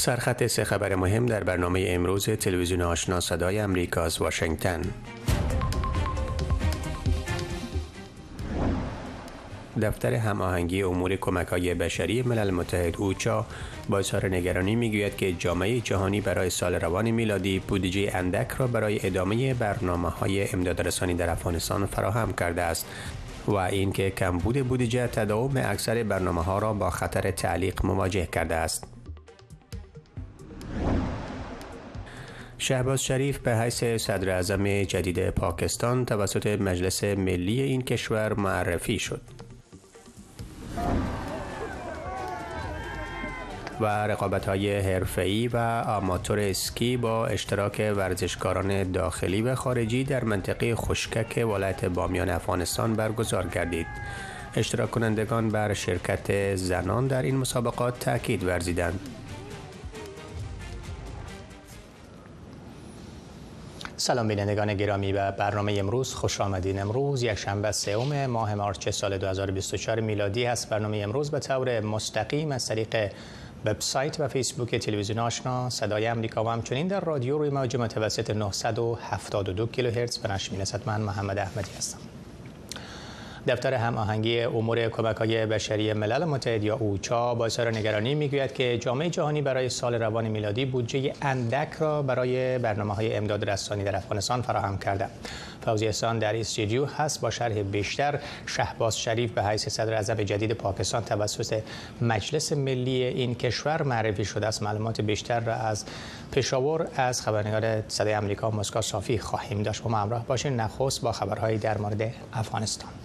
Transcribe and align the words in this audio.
سرخط 0.00 0.46
سه 0.46 0.64
خبر 0.64 0.94
مهم 0.94 1.26
در 1.26 1.44
برنامه 1.44 1.84
امروز 1.88 2.24
تلویزیون 2.30 2.82
آشنا 2.82 3.20
صدای 3.20 3.58
امریکا 3.58 4.02
از 4.02 4.20
واشنگتن 4.20 4.80
دفتر 9.82 10.14
هماهنگی 10.14 10.82
امور 10.82 11.16
کمک 11.16 11.46
های 11.46 11.74
بشری 11.74 12.22
ملل 12.22 12.50
متحد 12.50 12.96
اوچا 12.96 13.46
با 13.88 13.98
اظهار 13.98 14.28
نگرانی 14.28 14.76
می‌گوید 14.76 15.16
که 15.16 15.32
جامعه 15.32 15.80
جهانی 15.80 16.20
برای 16.20 16.50
سال 16.50 16.74
روان 16.74 17.10
میلادی 17.10 17.58
بودجه 17.58 18.10
اندک 18.14 18.50
را 18.58 18.66
برای 18.66 19.06
ادامه 19.06 19.54
برنامه 19.54 20.08
های 20.08 20.52
امدادرسانی 20.52 21.14
در 21.14 21.30
افغانستان 21.30 21.86
فراهم 21.86 22.32
کرده 22.32 22.62
است 22.62 22.86
و 23.46 23.54
اینکه 23.54 24.10
کمبود 24.10 24.68
بودجه 24.68 25.06
تداوم 25.06 25.56
اکثر 25.56 26.02
برنامه 26.02 26.42
ها 26.42 26.58
را 26.58 26.72
با 26.72 26.90
خطر 26.90 27.30
تعلیق 27.30 27.86
مواجه 27.86 28.26
کرده 28.26 28.54
است. 28.54 28.99
شهباز 32.62 33.04
شریف 33.04 33.38
به 33.38 33.56
حیث 33.56 33.84
صدر 33.84 34.30
اعظم 34.30 34.82
جدید 34.82 35.30
پاکستان 35.30 36.04
توسط 36.04 36.46
مجلس 36.46 37.04
ملی 37.04 37.62
این 37.62 37.82
کشور 37.82 38.32
معرفی 38.32 38.98
شد. 38.98 39.20
و 43.80 43.86
رقابت 43.86 44.48
های 44.48 44.78
حرفه‌ای 44.78 45.48
و 45.48 45.56
آماتور 45.86 46.38
اسکی 46.38 46.96
با 46.96 47.26
اشتراک 47.26 47.92
ورزشکاران 47.96 48.92
داخلی 48.92 49.42
و 49.42 49.54
خارجی 49.54 50.04
در 50.04 50.24
منطقه 50.24 50.74
خشکک 50.74 51.44
ولایت 51.46 51.84
بامیان 51.84 52.30
افغانستان 52.30 52.94
برگزار 52.94 53.46
گردید. 53.46 53.86
اشتراک 54.56 54.90
کنندگان 54.90 55.48
بر 55.48 55.74
شرکت 55.74 56.56
زنان 56.56 57.06
در 57.06 57.22
این 57.22 57.36
مسابقات 57.36 57.98
تاکید 57.98 58.44
ورزیدند. 58.44 59.19
سلام 64.00 64.28
بینندگان 64.28 64.74
گرامی 64.74 65.12
و 65.12 65.32
برنامه 65.32 65.76
امروز 65.78 66.14
خوش 66.14 66.40
آمدین. 66.40 66.80
امروز 66.80 67.22
یک 67.22 67.34
شنبه 67.34 67.72
سوم 67.72 68.26
ماه 68.26 68.54
مارچ 68.54 68.88
سال 68.88 69.18
2024 69.18 70.00
میلادی 70.00 70.44
هست 70.44 70.68
برنامه 70.68 70.96
امروز 70.96 71.30
به 71.30 71.38
طور 71.38 71.80
مستقیم 71.80 72.52
از 72.52 72.66
طریق 72.66 73.12
وبسایت 73.64 74.20
و 74.20 74.28
فیسبوک 74.28 74.74
تلویزیون 74.74 75.18
آشنا 75.18 75.70
صدای 75.70 76.06
امریکا 76.06 76.44
و 76.44 76.48
همچنین 76.48 76.88
در 76.88 77.00
رادیو 77.00 77.38
روی 77.38 77.50
موج 77.50 77.76
متوسط 77.76 78.30
972 78.30 79.66
کیلوهرتز. 79.66 80.18
به 80.18 80.32
نشر 80.32 80.52
می‌رسد 80.52 80.80
من 80.86 81.00
محمد 81.00 81.38
احمدی 81.38 81.70
هستم. 81.78 81.98
دفتر 83.50 83.74
هماهنگی 83.74 84.40
امور 84.40 84.88
کمک 84.88 85.16
های 85.16 85.46
بشری 85.46 85.92
ملل 85.92 86.24
متحد 86.24 86.64
یا 86.64 86.76
اوچا 86.76 87.34
با 87.34 87.46
اظهار 87.46 87.70
نگرانی 87.70 88.14
می‌گوید 88.14 88.52
که 88.52 88.78
جامعه 88.78 89.10
جهانی 89.10 89.42
برای 89.42 89.68
سال 89.68 89.94
روان 89.94 90.28
میلادی 90.28 90.64
بودجه 90.64 91.12
اندک 91.22 91.72
را 91.78 92.02
برای 92.02 92.58
برنامه 92.58 92.94
های 92.94 93.16
امداد 93.16 93.50
رسانی 93.50 93.84
در 93.84 93.96
افغانستان 93.96 94.42
فراهم 94.42 94.78
کرده. 94.78 95.06
فوزی 95.64 95.86
احسان 95.86 96.18
در 96.18 96.36
استودیو 96.36 96.84
هست 96.84 97.20
با 97.20 97.30
شرح 97.30 97.62
بیشتر. 97.62 98.18
شهباز 98.46 98.98
شریف 98.98 99.32
به 99.32 99.44
حیث 99.44 99.68
صدر 99.68 99.94
اعظم 99.94 100.14
جدید 100.14 100.52
پاکستان 100.52 101.04
توسط 101.04 101.62
مجلس 102.00 102.52
ملی 102.52 103.04
این 103.04 103.34
کشور 103.34 103.82
معرفی 103.82 104.24
شده 104.24 104.46
است. 104.46 104.62
معلومات 104.62 105.00
بیشتر 105.00 105.40
را 105.40 105.54
از 105.54 105.84
پشاور 106.32 106.86
از 106.96 107.22
خبرنگار 107.22 107.82
صدای 107.88 108.14
آمریکا 108.14 108.50
مسکا 108.50 108.80
صافی 108.80 109.18
خواهیم 109.18 109.62
داشت. 109.62 109.82
با 109.82 109.90
ما 109.90 109.98
همراه 109.98 110.26
باشین. 110.26 110.60
نخست 110.60 111.00
با 111.00 111.12
خبرهایی 111.12 111.58
در 111.58 111.78
مورد 111.78 112.12
افغانستان. 112.32 112.99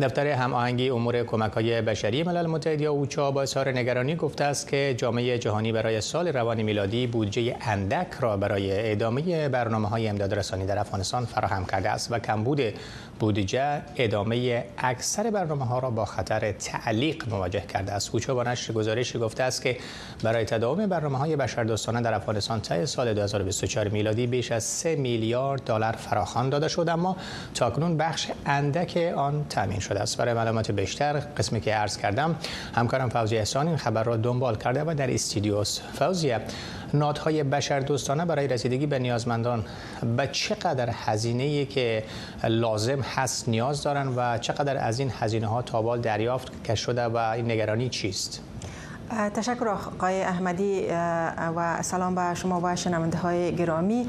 دفتر 0.00 0.26
هماهنگی 0.26 0.90
امور 0.90 1.22
کمک 1.22 1.52
های 1.52 1.82
بشری 1.82 2.22
ملل 2.22 2.46
متحد 2.46 2.80
یا 2.80 2.92
اوچا 2.92 3.30
با 3.30 3.42
اظهار 3.42 3.68
نگرانی 3.68 4.16
گفته 4.16 4.44
است 4.44 4.68
که 4.68 4.94
جامعه 4.98 5.38
جهانی 5.38 5.72
برای 5.72 6.00
سال 6.00 6.28
روان 6.28 6.62
میلادی 6.62 7.06
بودجه 7.06 7.56
اندک 7.60 8.06
را 8.20 8.36
برای 8.36 8.92
ادامه 8.92 9.48
برنامه 9.48 9.88
های 9.88 10.08
امداد 10.08 10.34
رسانی 10.34 10.66
در 10.66 10.78
افغانستان 10.78 11.24
فراهم 11.24 11.64
کرده 11.64 11.90
است 11.90 12.12
و 12.12 12.18
کمبود 12.18 12.60
بودجه 13.18 13.82
ادامه 13.96 14.64
اکثر 14.78 15.30
برنامه 15.30 15.64
ها 15.64 15.78
را 15.78 15.90
با 15.90 16.04
خطر 16.04 16.52
تعلیق 16.52 17.28
مواجه 17.28 17.60
کرده 17.60 17.92
است. 17.92 18.10
اوچا 18.12 18.34
با 18.34 18.42
نشر 18.42 18.72
گزارشی 18.72 19.18
گفته 19.18 19.42
است 19.42 19.62
که 19.62 19.76
برای 20.22 20.44
تداوم 20.44 20.86
برنامه 20.86 21.18
های 21.18 21.36
بشردوستانه 21.36 22.00
در 22.00 22.14
افغانستان 22.14 22.60
تا 22.60 22.86
سال 22.86 23.14
2024 23.14 23.88
میلادی 23.88 24.26
بیش 24.26 24.52
از 24.52 24.64
3 24.64 24.96
میلیارد 24.96 25.64
دلار 25.64 25.92
فراخوان 25.92 26.50
داده 26.50 26.68
شد 26.68 26.88
اما 26.88 27.16
تاکنون 27.54 27.96
بخش 27.96 28.30
اندک 28.46 28.96
آن 29.16 29.46
تامین 29.48 29.80
شده 29.80 30.00
است 30.00 30.16
برای 30.18 30.34
معلومات 30.34 30.70
بیشتر 30.70 31.12
قسمی 31.12 31.60
که 31.60 31.74
عرض 31.74 31.96
کردم 31.98 32.36
همکارم 32.74 33.08
فوزی 33.08 33.36
احسان 33.36 33.68
این 33.68 33.76
خبر 33.76 34.02
را 34.02 34.16
دنبال 34.16 34.56
کرده 34.56 34.84
و 34.86 34.94
در 34.94 35.14
استودیوس 35.14 35.80
فوزیه 35.80 36.40
نادهای 36.94 37.42
بشر 37.42 37.80
دوستانه 37.80 38.24
برای 38.24 38.48
رسیدگی 38.48 38.86
به 38.86 38.98
نیازمندان 38.98 39.64
به 40.16 40.28
چقدر 40.32 40.90
هزینه 40.92 41.64
که 41.64 42.04
لازم 42.44 43.00
هست 43.00 43.48
نیاز 43.48 43.82
دارن 43.82 44.08
و 44.16 44.38
چقدر 44.38 44.76
از 44.76 44.98
این 44.98 45.12
هزینه 45.18 45.46
ها 45.46 45.62
تابال 45.62 46.00
دریافت 46.00 46.64
که 46.64 46.74
شده 46.74 47.04
و 47.04 47.16
این 47.16 47.50
نگرانی 47.50 47.88
چیست؟ 47.88 48.40
تشکر 49.34 49.68
آقای 49.68 50.22
احمدی 50.22 50.86
و 51.56 51.82
سلام 51.82 52.14
به 52.14 52.34
شما 52.34 52.60
و 52.64 52.76
شنونده 52.76 53.18
های 53.18 53.54
گرامی 53.54 54.08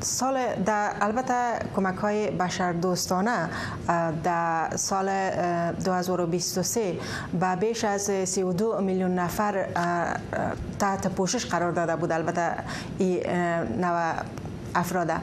سال 0.00 0.54
در 0.66 0.92
البته 1.00 1.58
کمک 1.76 1.96
های 1.96 2.30
بشر 2.30 2.72
دوستانه 2.72 3.48
در 4.24 4.76
سال 4.76 5.30
2023 5.84 6.98
به 7.40 7.56
بیش 7.56 7.84
از 7.84 8.10
32 8.24 8.80
میلیون 8.80 9.14
نفر 9.14 9.66
تحت 10.78 11.06
پوشش 11.06 11.46
قرار 11.46 11.72
داده 11.72 11.96
بود. 11.96 12.12
البته 12.12 12.50
این 12.98 13.20
افراده. 14.74 15.14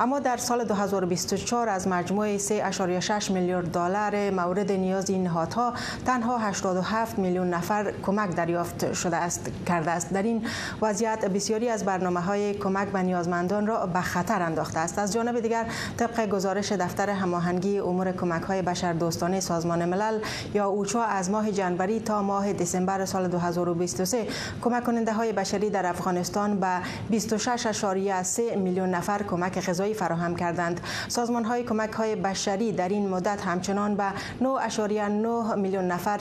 اما 0.00 0.18
در 0.20 0.36
سال 0.36 0.64
2024 0.64 1.68
از 1.68 1.88
مجموع 1.88 2.38
3.6 2.38 3.30
میلیارد 3.30 3.72
دلار 3.72 4.30
مورد 4.30 4.72
نیاز 4.72 5.10
این 5.10 5.22
نهادها 5.22 5.74
تنها 6.06 6.38
87 6.38 7.18
میلیون 7.18 7.50
نفر 7.50 7.92
کمک 8.02 8.30
دریافت 8.30 8.92
شده 8.92 9.16
است 9.16 9.50
کرده 9.66 9.90
است. 9.90 10.12
در 10.12 10.22
این 10.22 10.46
وضعیت 10.82 11.24
بسیاری 11.24 11.68
از 11.68 11.84
برنامه 11.84 12.20
های 12.20 12.54
کمک 12.54 12.88
به 12.88 13.02
نیازمندان 13.02 13.66
را 13.66 13.86
به 13.86 14.00
خطر 14.00 14.42
انداخته 14.42 14.78
است. 14.78 14.98
از 14.98 15.12
جانب 15.12 15.40
دیگر 15.40 15.66
طبق 15.96 16.28
گزارش 16.28 16.72
دفتر 16.72 17.10
هماهنگی 17.10 17.78
امور 17.78 18.12
کمک 18.12 18.42
های 18.42 18.62
بشر 18.62 18.92
دوستانه 18.92 19.40
سازمان 19.40 19.84
ملل 19.84 20.20
یا 20.54 20.66
اوچا 20.66 21.02
از 21.02 21.30
ماه 21.30 21.50
جنوری 21.52 22.00
تا 22.00 22.22
ماه 22.22 22.52
دسامبر 22.52 23.04
سال 23.04 23.28
2023 23.28 24.26
کمک 24.62 24.84
کننده 24.84 25.12
های 25.12 25.32
بشری 25.32 25.70
در 25.70 25.86
افغانستان 25.86 26.60
به 26.60 26.80
26.3 27.18 28.56
میلیون 28.56 28.93
نفر 28.94 29.22
کمک 29.22 29.68
غذایی 29.68 29.94
فراهم 29.94 30.36
کردند. 30.36 30.80
سازمان 31.08 31.44
های 31.44 31.62
کمک 31.62 31.92
های 31.92 32.16
بشری 32.16 32.72
در 32.72 32.88
این 32.88 33.08
مدت 33.08 33.42
همچنان 33.42 33.94
به 33.94 34.04
9.9 34.40 35.56
میلیون 35.56 35.84
نفر 35.84 36.16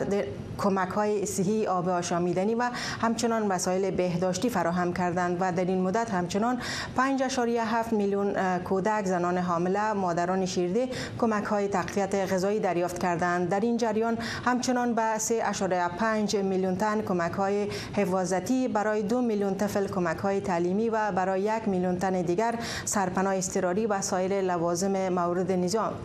کمک 0.57 0.89
های 0.89 1.25
صحی 1.25 1.67
آب 1.67 1.89
آشامیدنی 1.89 2.55
و 2.55 2.69
همچنان 3.01 3.47
وسایل 3.47 3.91
بهداشتی 3.91 4.49
فراهم 4.49 4.93
کردند 4.93 5.37
و 5.39 5.51
در 5.51 5.65
این 5.65 5.81
مدت 5.81 6.09
همچنان 6.09 6.59
5.7 6.97 7.93
میلیون 7.93 8.57
کودک 8.57 9.05
زنان 9.05 9.37
حامله 9.37 9.93
مادران 9.93 10.45
شیرده 10.45 10.89
کمک 11.19 11.43
های 11.43 11.67
تقویت 11.67 12.15
غذایی 12.15 12.59
دریافت 12.59 12.97
کردند. 12.97 13.49
در 13.49 13.59
این 13.59 13.77
جریان 13.77 14.17
همچنان 14.45 14.93
به 14.93 15.17
3.5 15.17 16.35
میلیون 16.35 16.75
تن 16.75 17.01
کمک 17.01 17.31
های 17.31 17.67
حفاظتی 17.95 18.67
برای 18.67 19.03
2 19.03 19.21
میلیون 19.21 19.55
طفل 19.55 19.87
کمک 19.87 20.17
های 20.17 20.41
تعلیمی 20.41 20.89
و 20.89 21.11
برای 21.11 21.41
یک 21.41 21.67
میلیون 21.67 21.99
تن 21.99 22.21
دیگر 22.21 22.55
سرپناه 22.85 23.35
اضطراری 23.35 23.87
و 23.87 24.01
سایر 24.01 24.41
لوازم 24.41 25.09
مورد 25.09 25.51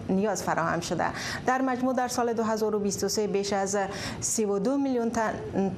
نیاز 0.08 0.42
فراهم 0.42 0.80
شده. 0.80 1.04
در 1.46 1.62
مجموع 1.62 1.94
در 1.94 2.08
سال 2.08 2.32
2023 2.32 3.26
بیش 3.26 3.52
از 3.52 3.76
32 4.38 4.76
میلیون 4.76 5.10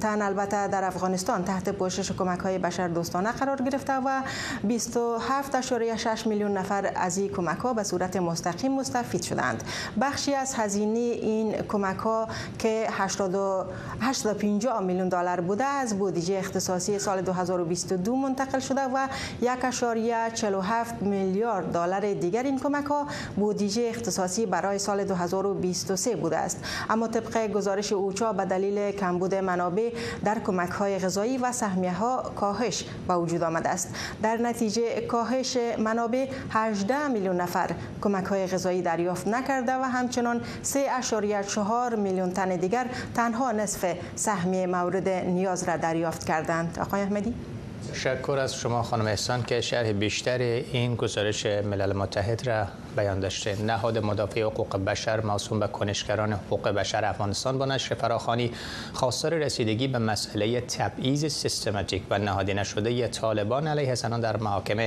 تن, 0.01 0.21
البته 0.21 0.67
در 0.67 0.83
افغانستان 0.83 1.43
تحت 1.43 1.69
پوشش 1.69 2.11
کمک 2.11 2.39
های 2.39 2.57
بشر 2.57 2.87
دوستانه 2.87 3.31
قرار 3.31 3.61
گرفته 3.61 3.93
و 3.93 4.21
27.6 4.69 6.27
میلیون 6.27 6.57
نفر 6.57 6.91
از 6.95 7.17
این 7.17 7.29
کمک 7.29 7.57
ها 7.57 7.73
به 7.73 7.83
صورت 7.83 8.15
مستقیم 8.15 8.71
مستفید 8.71 9.21
شدند. 9.21 9.63
بخشی 10.01 10.33
از 10.33 10.55
هزینه 10.55 10.99
این 10.99 11.53
کمک 11.53 11.97
ها 11.97 12.27
که 12.59 12.87
85 14.01 14.67
میلیون 14.67 15.09
دلار 15.09 15.41
بوده 15.41 15.63
از 15.63 15.99
بودجه 15.99 16.37
اختصاصی 16.37 16.99
سال 16.99 17.21
2022 17.21 18.15
منتقل 18.15 18.59
شده 18.59 18.81
و 18.81 19.07
1.47 19.41 21.03
میلیارد 21.03 21.71
دلار 21.71 22.13
دیگر 22.13 22.43
این 22.43 22.59
کمک 22.59 22.85
ها 22.85 23.07
بودجه 23.35 23.87
اختصاصی 23.89 24.45
برای 24.45 24.79
سال 24.79 25.03
2023 25.03 26.15
بوده 26.15 26.37
است. 26.37 26.63
اما 26.89 27.07
طبق 27.07 27.47
گزارش 27.47 27.93
اوچا 27.93 28.33
به 28.33 28.50
دلیل 28.51 28.91
کمبود 28.91 29.35
منابع 29.35 29.91
در 30.25 30.39
کمک 30.39 30.69
های 30.69 30.99
غذایی 30.99 31.37
و 31.37 31.51
سهمیه 31.51 31.93
ها 31.93 32.31
کاهش 32.35 32.85
به 33.07 33.15
وجود 33.15 33.43
آمده 33.43 33.69
است. 33.69 33.95
در 34.23 34.37
نتیجه 34.37 35.01
کاهش 35.01 35.57
منابع 35.77 36.27
18 36.49 37.07
میلیون 37.07 37.41
نفر 37.41 37.69
کمک 38.01 38.25
های 38.25 38.47
غذایی 38.47 38.81
دریافت 38.81 39.27
نکرده 39.27 39.71
و 39.71 39.81
همچنان 39.81 40.41
3.4 40.63 41.95
میلیون 41.97 42.31
تن 42.31 42.55
دیگر 42.55 42.85
تنها 43.15 43.51
نصف 43.51 43.95
سهمیه 44.15 44.67
مورد 44.67 45.09
نیاز 45.09 45.63
را 45.63 45.77
دریافت 45.77 46.23
کردند. 46.23 46.79
آقای 46.81 47.01
احمدی؟ 47.01 47.33
تشکر 47.93 48.31
از 48.31 48.55
شما 48.55 48.83
خانم 48.83 49.07
احسان 49.07 49.43
که 49.43 49.61
شرح 49.61 49.91
بیشتر 49.91 50.37
این 50.37 50.95
گزارش 50.95 51.45
ملل 51.45 51.93
متحد 51.93 52.47
را 52.47 52.67
بیان 52.95 53.19
داشته. 53.19 53.61
نهاد 53.61 53.97
مدافع 53.97 54.41
حقوق 54.41 54.77
بشر 54.77 55.21
موسوم 55.21 55.59
به 55.59 55.67
کنشگران 55.67 56.33
حقوق 56.33 56.69
بشر 56.69 57.05
افغانستان 57.05 57.57
با 57.57 57.65
نشر 57.65 57.95
فراخانی 57.95 58.51
خواستار 58.93 59.33
رسیدگی 59.33 59.87
به 59.87 59.99
مسئله 59.99 60.61
تبعیض 60.61 61.25
سیستماتیک 61.25 62.03
و 62.09 62.17
نهادی 62.17 62.53
نشده 62.53 63.07
طالبان 63.07 63.67
علیه 63.67 63.95
زنان 63.95 64.21
در 64.21 64.37
محاکم 64.37 64.77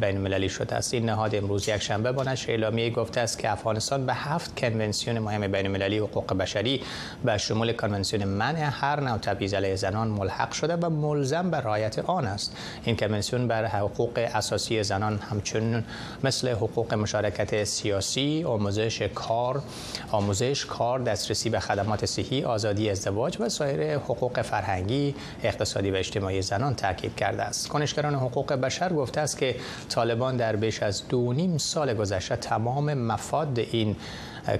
بین 0.00 0.16
المللی 0.16 0.48
شده 0.48 0.74
است. 0.74 0.94
این 0.94 1.04
نهاد 1.06 1.34
امروز 1.34 1.68
یک 1.68 1.82
شنبه 1.82 2.12
با 2.12 2.22
نشر 2.22 2.50
اعلامیه 2.50 2.90
گفته 2.90 3.20
است 3.20 3.38
که 3.38 3.50
افغانستان 3.50 4.06
به 4.06 4.14
هفت 4.14 4.56
کنونسیون 4.56 5.18
مهم 5.18 5.40
بین 5.52 5.66
المللی 5.66 5.98
حقوق 5.98 6.34
بشری 6.34 6.82
به 7.24 7.38
شمول 7.38 7.72
کنونسیون 7.72 8.24
منع 8.24 8.70
هر 8.72 9.00
نوع 9.00 9.18
تبعیض 9.18 9.54
علیه 9.54 9.76
زنان 9.76 10.08
ملحق 10.08 10.52
شده 10.52 10.76
و 10.76 10.90
ملزم 10.90 11.50
به 11.50 11.56
رعایت 11.56 11.98
آن 11.98 12.26
است. 12.26 12.56
این 12.84 12.96
کنونسیون 12.96 13.48
بر 13.48 13.64
حقوق 13.64 14.28
اساسی 14.34 14.82
زنان 14.82 15.18
همچنین 15.18 15.84
مثل 16.24 16.48
حقوق 16.48 16.94
مشارکت 16.94 17.45
سیاسی، 17.54 18.44
آموزش 18.44 19.02
کار، 19.02 19.62
آموزش 20.10 20.64
کار، 20.64 21.00
دسترسی 21.00 21.50
به 21.50 21.60
خدمات 21.60 22.06
صحی، 22.06 22.44
آزادی 22.44 22.90
ازدواج 22.90 23.36
و 23.40 23.48
سایر 23.48 23.98
حقوق 23.98 24.42
فرهنگی، 24.42 25.14
اقتصادی 25.42 25.90
و 25.90 25.96
اجتماعی 25.96 26.42
زنان 26.42 26.74
تاکید 26.74 27.14
کرده 27.16 27.42
است. 27.42 27.68
کنشگران 27.68 28.14
حقوق 28.14 28.52
بشر 28.52 28.92
گفته 28.92 29.20
است 29.20 29.38
که 29.38 29.56
طالبان 29.88 30.36
در 30.36 30.56
بیش 30.56 30.82
از 30.82 31.08
دو 31.08 31.32
نیم 31.32 31.58
سال 31.58 31.94
گذشته 31.94 32.36
تمام 32.36 32.94
مفاد 32.94 33.58
این 33.58 33.96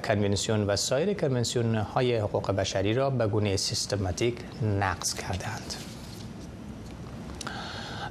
کنونسیون 0.04 0.66
و 0.66 0.76
سایر 0.76 1.14
کنونسیون 1.14 1.74
های 1.74 2.16
حقوق 2.16 2.50
بشری 2.50 2.94
را 2.94 3.10
به 3.10 3.26
گونه 3.26 3.56
سیستماتیک 3.56 4.34
نقض 4.62 5.14
کردند. 5.14 5.85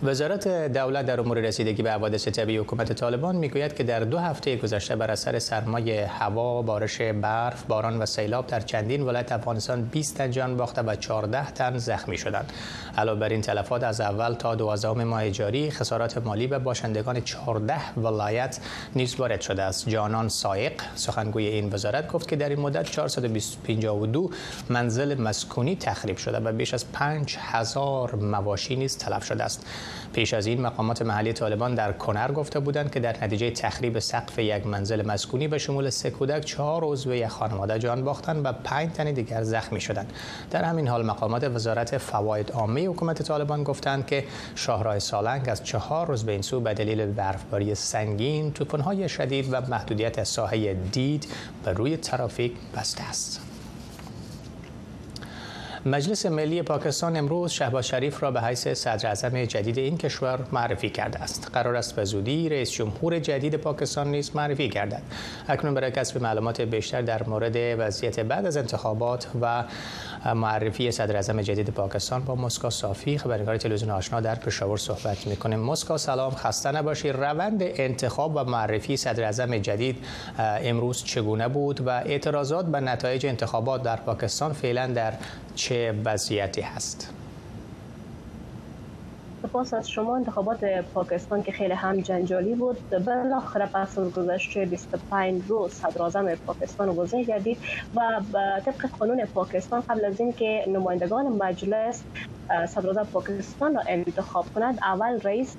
وزارت 0.03 0.47
دولت 0.47 1.05
در 1.05 1.19
امور 1.19 1.39
رسیدگی 1.39 1.83
به 1.83 1.91
حوادث 1.91 2.27
طبیعی 2.27 2.57
حکومت 2.57 2.93
طالبان 2.93 3.35
می‌گوید 3.35 3.75
که 3.75 3.83
در 3.83 3.99
دو 3.99 4.17
هفته 4.17 4.55
گذشته 4.55 4.95
بر 4.95 5.11
اثر 5.11 5.39
سرمای 5.39 5.97
هوا، 5.99 6.61
بارش 6.61 7.01
برف، 7.01 7.63
باران 7.63 8.01
و 8.01 8.05
سیلاب 8.05 8.47
در 8.47 8.59
چندین 8.59 9.01
ولایت 9.01 9.31
افغانستان 9.31 9.81
20 9.81 10.17
تن 10.17 10.31
جان 10.31 10.57
باخته 10.57 10.81
و 10.81 10.95
14 10.95 11.51
تن 11.51 11.77
زخمی 11.77 12.17
شدند. 12.17 12.53
علاوه 12.97 13.19
بر 13.19 13.29
این 13.29 13.41
تلفات 13.41 13.83
از 13.83 14.01
اول 14.01 14.33
تا 14.33 14.55
دوازدهم 14.55 15.03
ماه 15.03 15.29
جاری 15.29 15.71
خسارات 15.71 16.17
مالی 16.17 16.47
به 16.47 16.59
باشندگان 16.59 17.21
14 17.21 17.99
ولایت 17.99 18.59
نیز 18.95 19.15
وارد 19.15 19.41
شده 19.41 19.63
است. 19.63 19.89
جانان 19.89 20.29
سایق 20.29 20.81
سخنگوی 20.95 21.45
این 21.47 21.73
وزارت 21.73 22.07
گفت 22.11 22.27
که 22.27 22.35
در 22.35 22.49
این 22.49 22.59
مدت 22.59 22.91
452 22.91 24.29
منزل 24.69 25.21
مسکونی 25.21 25.75
تخریب 25.75 26.17
شده 26.17 26.39
و 26.39 26.51
بیش 26.51 26.73
از 26.73 26.91
5000 26.91 28.15
مواشی 28.15 28.75
نیز 28.75 28.97
تلف 28.97 29.25
شده 29.25 29.43
است. 29.43 29.65
پیش 30.13 30.33
از 30.33 30.45
این 30.45 30.61
مقامات 30.61 31.01
محلی 31.01 31.33
طالبان 31.33 31.75
در 31.75 31.91
کنر 31.91 32.31
گفته 32.31 32.59
بودند 32.59 32.91
که 32.91 32.99
در 32.99 33.23
نتیجه 33.23 33.51
تخریب 33.51 33.99
سقف 33.99 34.39
یک 34.39 34.67
منزل 34.67 35.07
مسکونی 35.07 35.47
به 35.47 35.57
شمول 35.57 35.89
سه 35.89 36.09
کودک 36.09 36.45
چهار 36.45 36.83
عضو 36.83 37.13
یک 37.13 37.27
خانواده 37.27 37.79
جان 37.79 38.03
باختند 38.03 38.45
و 38.45 38.51
پنج 38.51 38.91
تن 38.93 39.11
دیگر 39.11 39.43
زخمی 39.43 39.81
شدند. 39.81 40.13
در 40.51 40.63
همین 40.63 40.87
حال 40.87 41.05
مقامات 41.05 41.43
وزارت 41.43 41.97
فواید 41.97 42.51
عامه 42.51 42.87
حکومت 42.87 43.21
طالبان 43.21 43.63
گفتند 43.63 44.05
که 44.05 44.23
شاهراه 44.55 44.99
سالنگ 44.99 45.49
از 45.49 45.63
چهار 45.63 46.07
روز 46.07 46.23
به 46.23 46.31
این 46.31 46.41
سو 46.41 46.59
به 46.59 46.73
دلیل 46.73 47.05
برفباری 47.05 47.75
سنگین 47.75 48.51
طوفان‌های 48.51 49.09
شدید 49.09 49.53
و 49.53 49.61
محدودیت 49.61 50.23
ساحه 50.23 50.73
دید 50.73 51.27
به 51.65 51.73
روی 51.73 51.97
ترافیک 51.97 52.51
بسته 52.75 53.09
است. 53.09 53.54
مجلس 55.87 56.25
ملی 56.25 56.61
پاکستان 56.61 57.17
امروز 57.17 57.51
شهباز 57.51 57.87
شریف 57.87 58.23
را 58.23 58.31
به 58.31 58.41
حیث 58.41 58.67
صدر 58.67 59.07
اعظم 59.07 59.45
جدید 59.45 59.77
این 59.77 59.97
کشور 59.97 60.39
معرفی 60.51 60.89
کرده 60.89 61.19
است. 61.19 61.49
قرار 61.53 61.75
است 61.75 61.95
به 61.95 62.05
زودی 62.05 62.49
رئیس 62.49 62.71
جمهور 62.71 63.19
جدید 63.19 63.55
پاکستان 63.55 64.07
نیز 64.07 64.35
معرفی 64.35 64.69
گردد. 64.69 65.01
اکنون 65.47 65.73
برای 65.73 65.91
کسب 65.91 66.21
معلومات 66.21 66.61
بیشتر 66.61 67.01
در 67.01 67.23
مورد 67.23 67.55
وضعیت 67.79 68.19
بعد 68.19 68.45
از 68.45 68.57
انتخابات 68.57 69.27
و 69.41 69.63
معرفی 70.25 70.91
صدر 70.91 71.15
اعظم 71.15 71.41
جدید 71.41 71.69
پاکستان 71.69 72.23
با 72.23 72.35
مسکا 72.35 72.69
صافی 72.69 73.17
خبرنگار 73.17 73.57
تلویزیون 73.57 73.91
آشنا 73.91 74.21
در 74.21 74.35
پشاور 74.35 74.77
صحبت 74.77 75.27
می‌کنیم. 75.27 75.59
مسکا 75.59 75.97
سلام 75.97 76.31
خسته 76.31 76.71
نباشی. 76.71 77.09
روند 77.09 77.61
انتخاب 77.61 78.35
و 78.35 78.43
معرفی 78.43 78.97
صدر 78.97 79.23
اعظم 79.23 79.57
جدید 79.57 79.97
امروز 80.39 81.03
چگونه 81.03 81.47
بود 81.47 81.81
و 81.87 81.89
اعتراضات 81.89 82.65
به 82.65 82.79
نتایج 82.79 83.25
انتخابات 83.25 83.83
در 83.83 83.95
پاکستان 83.95 84.53
فعلا 84.53 84.87
در 84.87 85.13
چه 85.55 85.95
وضعیتی 86.05 86.61
هست؟ 86.61 87.09
سپاس 89.55 89.73
از 89.73 89.89
شما 89.89 90.15
انتخابات 90.15 90.63
پاکستان 90.93 91.43
که 91.43 91.51
خیلی 91.51 91.73
هم 91.73 92.01
جنجالی 92.01 92.55
بود. 92.55 92.77
بالاخره 93.05 93.65
پس 93.65 93.97
از 93.97 94.13
گذشته 94.13 94.65
25 94.65 95.43
روز 95.47 95.71
صدر 95.71 96.35
پاکستان 96.35 96.95
گزین 96.95 97.23
گردید 97.23 97.57
و 97.95 98.21
طبق 98.65 98.89
قانون 98.99 99.25
پاکستان 99.25 99.81
قبل 99.81 100.05
از 100.05 100.19
اینکه 100.19 100.65
نمایندگان 100.67 101.25
مجلس 101.25 102.03
صدر 102.67 103.03
پاکستان 103.03 103.75
را 103.75 103.81
انتخاب 103.87 104.45
کنند 104.55 104.79
اول 104.81 105.21
رئیس 105.21 105.55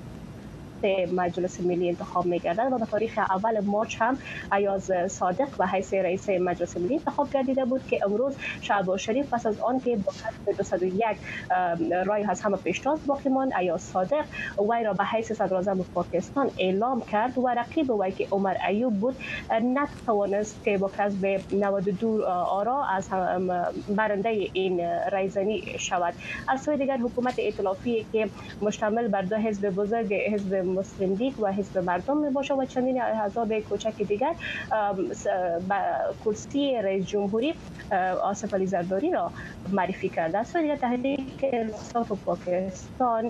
مجلس 1.13 1.61
ملی 1.61 1.89
انتخاب 1.89 2.25
میگردد 2.25 2.69
و 2.71 2.77
به 2.77 2.85
تاریخ 2.85 3.17
اول 3.17 3.59
مارچ 3.65 3.95
هم 3.99 4.17
ایاز 4.53 4.91
صادق 5.07 5.47
و 5.59 5.67
حیث 5.67 5.93
رئیس 5.93 6.29
مجلس 6.29 6.77
ملی 6.77 6.93
انتخاب 6.93 7.31
گردیده 7.31 7.65
بود 7.65 7.87
که 7.87 7.99
امروز 8.05 8.35
شعباز 8.61 8.99
شریف 8.99 9.33
پس 9.33 9.45
از 9.45 9.59
آن 9.59 9.79
که 9.79 9.95
با 9.95 10.11
کسب 10.11 10.51
201 10.57 11.05
رای 12.05 12.23
از 12.23 12.41
همه 12.41 12.57
پیشتاز 12.57 12.99
باقی 13.07 13.29
ماند. 13.29 13.51
ایاز 13.59 13.81
صادق 13.81 14.25
وی 14.69 14.83
را 14.83 14.93
به 14.93 15.05
حیث 15.05 15.31
صدر 15.31 15.75
پاکستان 15.93 16.51
اعلام 16.57 17.01
کرد 17.01 17.37
و 17.37 17.47
رقیب 17.47 17.91
وی 17.91 18.11
که 18.11 18.27
عمر 18.31 18.55
ایوب 18.67 18.93
بود 18.93 19.15
نتوانست 19.51 20.63
که 20.63 20.77
با 20.77 20.91
کسب 20.97 21.39
92 21.51 22.23
آرا 22.25 22.85
از 22.85 23.09
برنده 23.89 24.29
این 24.53 24.81
رایزنی 25.11 25.63
شود. 25.79 26.13
از 26.47 26.61
سوی 26.61 26.77
دیگر 26.77 26.97
حکومت 26.97 27.39
ائتلافی 27.39 28.05
که 28.11 28.29
مشتمل 28.61 29.07
بر 29.07 29.21
دو 29.21 29.35
حزب 29.35 29.69
بزرگ 29.69 30.13
حزب 30.13 30.55
مسلم 30.69 31.15
لیگ 31.15 31.39
و 31.39 31.51
حزب 31.51 31.77
مردم 31.77 32.17
می 32.17 32.29
باشه 32.29 32.53
و 32.53 32.65
چندین 32.65 33.01
احزاب 33.01 33.59
کوچک 33.59 33.97
دیگر 33.97 34.33
کرسی 36.25 36.81
رئیس 36.81 37.05
جمهوری 37.05 37.53
آصف 38.23 38.53
علی 38.53 38.65
زرداری 38.65 39.11
را 39.11 39.31
معرفی 39.71 40.09
کرده 40.09 40.37
است. 40.37 40.55
و 40.55 40.75
تحریک 40.75 41.45
انصاف 41.53 42.11
پاکستان 42.25 43.25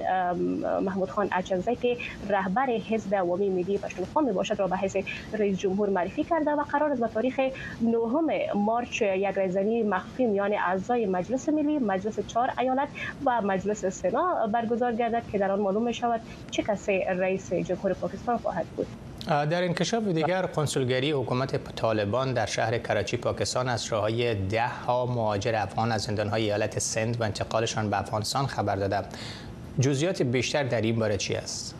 محمود 0.81 1.09
خان 1.09 1.29
اچنزی 1.31 1.75
که 1.75 1.97
رهبر 2.29 2.69
حزب 2.69 3.15
عوامی 3.15 3.49
ملی 3.49 3.77
پشتونخوا 3.77 4.21
می 4.21 4.31
باشد 4.31 4.59
را 4.59 4.67
به 4.67 4.77
حیث 4.77 4.97
رئیس 5.33 5.57
جمهور 5.57 5.89
معرفی 5.89 6.23
کرده 6.23 6.51
و 6.51 6.63
قرار 6.63 6.91
است 6.91 7.01
به 7.01 7.07
تاریخ 7.07 7.39
9 7.81 8.53
مارچ 8.55 9.01
یک 9.01 9.25
رایزنی 9.25 9.83
مخفی 9.83 10.25
میان 10.25 10.53
اعضای 10.53 11.05
مجلس 11.05 11.49
ملی 11.49 11.79
مجلس 11.79 12.19
چهار 12.19 12.51
ایالت 12.59 12.87
و 13.25 13.41
مجلس 13.41 13.85
سنا 13.85 14.47
برگزار 14.53 14.95
گردد 14.95 15.23
که 15.31 15.37
در 15.37 15.51
آن 15.51 15.59
معلوم 15.59 15.91
شود 15.91 16.21
چه 16.51 16.63
کسی 16.63 17.03
رئیس 17.27 17.53
جمهور 17.53 17.93
پاکستان 17.93 18.37
خواهد 18.37 18.65
بود 18.65 18.87
در 19.27 19.63
انکشاف 19.63 20.03
دیگر 20.03 20.47
کنسولگری 20.47 21.11
حکومت 21.11 21.75
طالبان 21.75 22.33
در 22.33 22.45
شهر 22.45 22.77
کراچی 22.77 23.17
پاکستان 23.17 23.69
از 23.69 23.85
راههای 23.85 24.35
ده 24.35 24.67
ها 24.67 25.05
مهاجر 25.05 25.55
افغان 25.55 25.91
از 25.91 26.01
زندانهای 26.01 26.43
ایالت 26.43 26.79
سند 26.79 27.21
و 27.21 27.23
انتقالشان 27.23 27.89
به 27.89 27.99
افغانستان 27.99 28.47
خبر 28.47 28.75
دادم 28.75 29.03
جزئیات 29.79 30.21
بیشتر 30.21 30.63
در 30.63 30.81
این 30.81 30.99
باره 30.99 31.17
چی 31.17 31.35
است؟ 31.35 31.75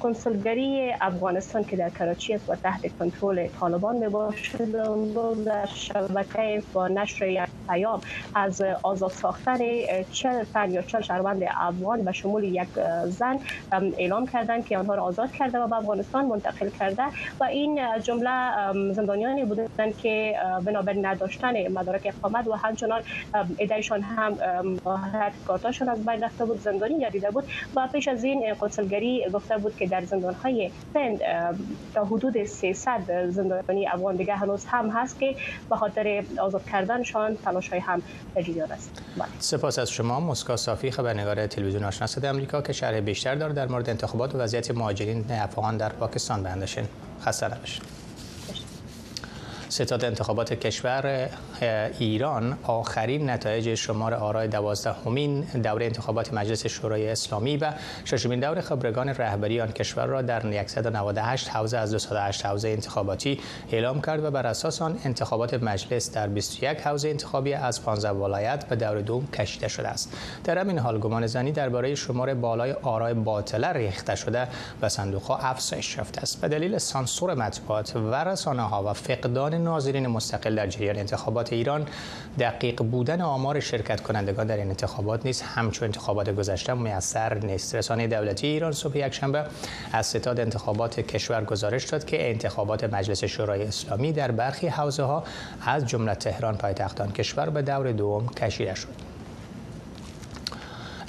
کنسولگری 0.00 0.92
افغانستان 1.00 1.64
که 1.64 1.76
در 1.76 1.90
کراچی 1.90 2.34
است 2.34 2.48
و 2.48 2.54
تحت 2.56 2.98
کنترل 2.98 3.48
طالبان 3.60 3.96
می 3.96 4.08
باشد 4.08 5.44
در 5.44 5.66
شبکه 5.66 6.62
با 6.72 6.88
نشر 6.88 7.28
یک 7.28 7.40
پیام 7.68 8.00
از 8.34 8.62
آزاد 8.82 9.10
ساختن 9.10 9.58
چل 10.12 10.44
تن 10.44 10.70
یا 10.70 10.82
چل 10.82 11.00
شهروند 11.00 11.42
افغان 11.60 12.04
به 12.04 12.12
شمول 12.12 12.44
یک 12.44 12.68
زن 13.04 13.38
اعلام 13.72 14.26
کردند 14.26 14.66
که 14.66 14.78
آنها 14.78 14.94
را 14.94 15.02
آزاد 15.04 15.32
کرده 15.32 15.58
و 15.58 15.66
به 15.66 15.76
افغانستان 15.76 16.24
منتقل 16.26 16.68
کرده 16.68 17.02
و 17.40 17.44
این 17.44 17.80
جمله 18.02 18.52
زندانیانی 18.92 19.44
بودند 19.44 19.96
که 19.96 20.34
بنابر 20.64 20.94
نداشتن 21.02 21.68
مدارک 21.68 22.14
اقامت 22.18 22.46
و 22.46 22.52
همچنان 22.52 23.00
ادعیشان 23.58 24.00
هم 24.00 24.38
کارتاشان 25.46 25.88
از 25.88 26.06
بین 26.06 26.22
رفته 26.22 26.44
بود 26.44 26.60
زندانی 26.60 26.98
گردیده 27.00 27.30
بود 27.30 27.44
و 27.76 27.88
پیش 27.92 28.08
از 28.08 28.24
این 28.24 28.54
کنسولگری 28.54 29.26
گفت 29.32 29.47
گفته 29.48 29.62
بود 29.62 29.76
که 29.76 29.86
در 29.86 30.04
زندان 30.04 30.34
های 30.34 30.70
سند 30.94 31.20
تا 31.94 32.04
حدود 32.04 32.44
300 32.44 33.30
زندانی 33.30 33.88
افغان 33.88 34.16
دیگه 34.16 34.34
هنوز 34.34 34.64
هم 34.64 34.90
هست 34.90 35.18
که 35.18 35.34
به 35.70 35.76
خاطر 35.76 36.24
آزاد 36.40 36.64
کردنشان 36.64 37.36
تلاش 37.36 37.68
های 37.68 37.80
هم 37.80 38.02
در 38.34 38.72
است. 38.72 39.02
بله. 39.16 39.28
سپاس 39.38 39.78
از 39.78 39.90
شما 39.90 40.20
مسکا 40.20 40.56
صافی 40.56 40.90
خبرنگار 40.90 41.46
تلویزیون 41.46 41.84
آشنا 41.84 42.06
صدای 42.06 42.30
آمریکا 42.30 42.62
که 42.62 42.72
شرح 42.72 43.00
بیشتر 43.00 43.34
داره 43.34 43.52
در 43.52 43.66
مورد 43.68 43.90
انتخابات 43.90 44.34
و 44.34 44.38
وضعیت 44.38 44.70
مهاجرین 44.70 45.24
افغان 45.30 45.76
در 45.76 45.88
پاکستان. 45.88 46.42
بندشین 46.42 46.84
خسته 47.20 47.46
نباشید. 47.46 47.97
ستاد 49.68 50.04
انتخابات 50.04 50.52
کشور 50.52 51.28
ایران 51.98 52.58
آخرین 52.62 53.30
نتایج 53.30 53.74
شمار 53.74 54.14
آرای 54.14 54.48
دوازدهمین 54.48 55.40
دوره 55.40 55.86
انتخابات 55.86 56.34
مجلس 56.34 56.66
شورای 56.66 57.08
اسلامی 57.08 57.56
و 57.56 57.72
ششمین 58.04 58.40
دور 58.40 58.60
خبرگان 58.60 59.08
رهبری 59.08 59.60
آن 59.60 59.72
کشور 59.72 60.06
را 60.06 60.22
در 60.22 60.66
198 60.66 61.48
حوزه 61.48 61.78
از 61.78 61.90
208 61.90 62.46
حوزه 62.46 62.68
انتخاباتی 62.68 63.40
اعلام 63.72 64.00
کرد 64.00 64.24
و 64.24 64.30
بر 64.30 64.46
اساس 64.46 64.82
آن 64.82 64.98
انتخابات 65.04 65.54
مجلس 65.54 66.12
در 66.12 66.26
21 66.26 66.80
حوزه 66.80 67.08
انتخابی 67.08 67.54
از 67.54 67.82
15 67.82 68.10
ولایت 68.10 68.64
به 68.64 68.76
دور 68.76 69.00
دوم 69.00 69.26
کشیده 69.26 69.68
شده 69.68 69.88
است. 69.88 70.16
در 70.44 70.58
همین 70.58 70.78
حال 70.78 70.98
گمان 70.98 71.26
زنی 71.26 71.52
درباره 71.52 71.94
شمار 71.94 72.34
بالای 72.34 72.72
آرای 72.72 73.14
باطله 73.14 73.72
ریخته 73.72 74.14
شده 74.14 74.48
و 74.82 74.88
صندوق 74.88 75.22
ها 75.22 75.36
افزایش 75.36 75.96
یافته 75.96 76.20
است. 76.20 76.40
به 76.40 76.48
دلیل 76.48 76.78
سانسور 76.78 77.34
مطبوعات 77.34 77.96
و 77.96 78.14
رسانه 78.14 78.62
ها 78.62 78.90
و 78.90 78.92
فقدان 78.92 79.57
ناظرین 79.58 80.06
مستقل 80.06 80.54
در 80.54 80.66
جریان 80.66 80.98
انتخابات 80.98 81.52
ایران 81.52 81.86
دقیق 82.38 82.82
بودن 82.82 83.20
آمار 83.20 83.60
شرکت 83.60 84.00
کنندگان 84.00 84.46
در 84.46 84.56
این 84.56 84.68
انتخابات 84.68 85.26
نیست 85.26 85.42
همچون 85.42 85.86
انتخابات 85.86 86.30
گذشته 86.30 86.74
میسر 86.74 87.38
نیست. 87.38 87.74
رسانه 87.74 88.06
دولتی 88.06 88.46
ایران 88.46 88.72
صبح 88.72 88.98
یکشنبه 88.98 89.44
از 89.92 90.06
ستاد 90.06 90.40
انتخابات 90.40 91.00
کشور 91.00 91.44
گزارش 91.44 91.84
داد 91.84 92.04
که 92.04 92.30
انتخابات 92.30 92.84
مجلس 92.84 93.24
شورای 93.24 93.62
اسلامی 93.62 94.12
در 94.12 94.30
برخی 94.30 94.68
حوزه 94.68 95.02
ها 95.02 95.24
از 95.66 95.86
جمله 95.86 96.14
تهران 96.14 96.56
پایتختان 96.56 97.12
کشور 97.12 97.50
به 97.50 97.62
دور 97.62 97.92
دوم 97.92 98.28
کشیده 98.28 98.74
شد. 98.74 99.07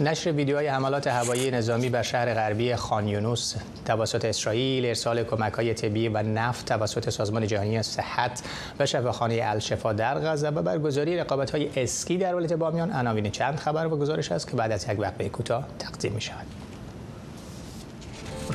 نشر 0.01 0.31
ویدیوهای 0.31 0.67
حملات 0.67 1.07
هوایی 1.07 1.51
نظامی 1.51 1.89
بر 1.89 2.01
شهر 2.01 2.33
غربی 2.33 2.75
خان 2.75 3.07
یونوس 3.07 3.55
توسط 3.85 4.25
اسرائیل، 4.25 4.85
ارسال 4.85 5.23
کمک 5.23 5.53
های 5.53 5.73
طبی 5.73 6.07
و 6.07 6.23
نفت 6.23 6.65
توسط 6.65 7.09
سازمان 7.09 7.47
جهانی 7.47 7.83
صحت 7.83 8.43
و 8.79 8.85
شفاخانه 8.85 9.41
الشفا 9.43 9.93
در 9.93 10.19
غزه 10.19 10.49
و 10.49 10.61
برگزاری 10.61 11.17
رقابت 11.17 11.51
های 11.51 11.69
اسکی 11.75 12.17
در 12.17 12.35
ولایت 12.35 12.53
بامیان 12.53 12.91
عناوین 12.91 13.31
چند 13.31 13.55
خبر 13.55 13.87
و 13.87 13.97
گزارش 13.97 14.31
است 14.31 14.47
که 14.47 14.55
بعد 14.55 14.71
از 14.71 14.87
یک 14.89 14.99
وقفه 14.99 15.29
کوتاه 15.29 15.67
تقدیم 15.79 16.13
می 16.13 16.21
شود. 16.21 16.58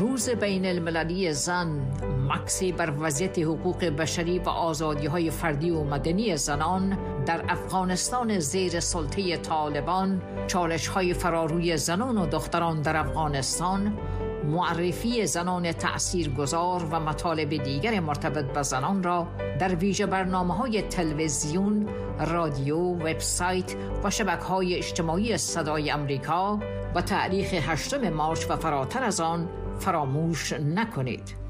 روز 0.05 0.31
بین 0.31 0.67
المللی 0.67 1.33
زن 1.33 1.81
مکسی 2.29 2.73
بر 2.73 2.93
وضعیت 2.99 3.39
حقوق 3.39 3.85
بشری 3.85 4.39
و 4.39 4.49
آزادی 4.49 5.07
های 5.07 5.31
فردی 5.31 5.71
و 5.71 5.85
مدنی 5.85 6.37
زنان 6.37 6.99
در 7.27 7.45
افغانستان 7.49 8.39
زیر 8.39 8.81
سلطه 8.81 9.37
طالبان 9.37 10.23
چالش 10.47 10.87
های 10.87 11.15
فراروی 11.15 11.77
زنان 11.77 12.19
و 12.19 12.27
دختران 12.27 12.83
در 12.83 12.97
افغانستان 12.97 13.99
معرفی 14.45 15.27
زنان 15.27 15.73
تأثیر 15.73 16.31
گذار 16.31 16.85
و 16.85 17.01
مطالب 17.01 17.63
دیگر 17.63 18.01
مرتبط 18.01 18.53
به 18.53 18.63
زنان 18.63 19.03
را 19.03 19.27
در 19.59 19.75
ویژه 19.75 20.07
برنامه 20.07 20.55
های 20.55 20.83
تلویزیون، 20.83 21.89
رادیو، 22.27 22.79
وبسایت 22.79 23.75
و 24.05 24.11
شبکه 24.11 24.45
های 24.45 24.75
اجتماعی 24.75 25.39
صدای 25.39 25.91
امریکا 25.91 26.61
و 26.95 27.03
تاریخ 27.03 27.55
8 27.55 27.95
مارچ 27.95 28.51
و 28.51 28.57
فراتر 28.57 29.03
از 29.03 29.21
آن 29.21 29.49
فراموش 29.79 30.53
نکنید. 30.53 31.44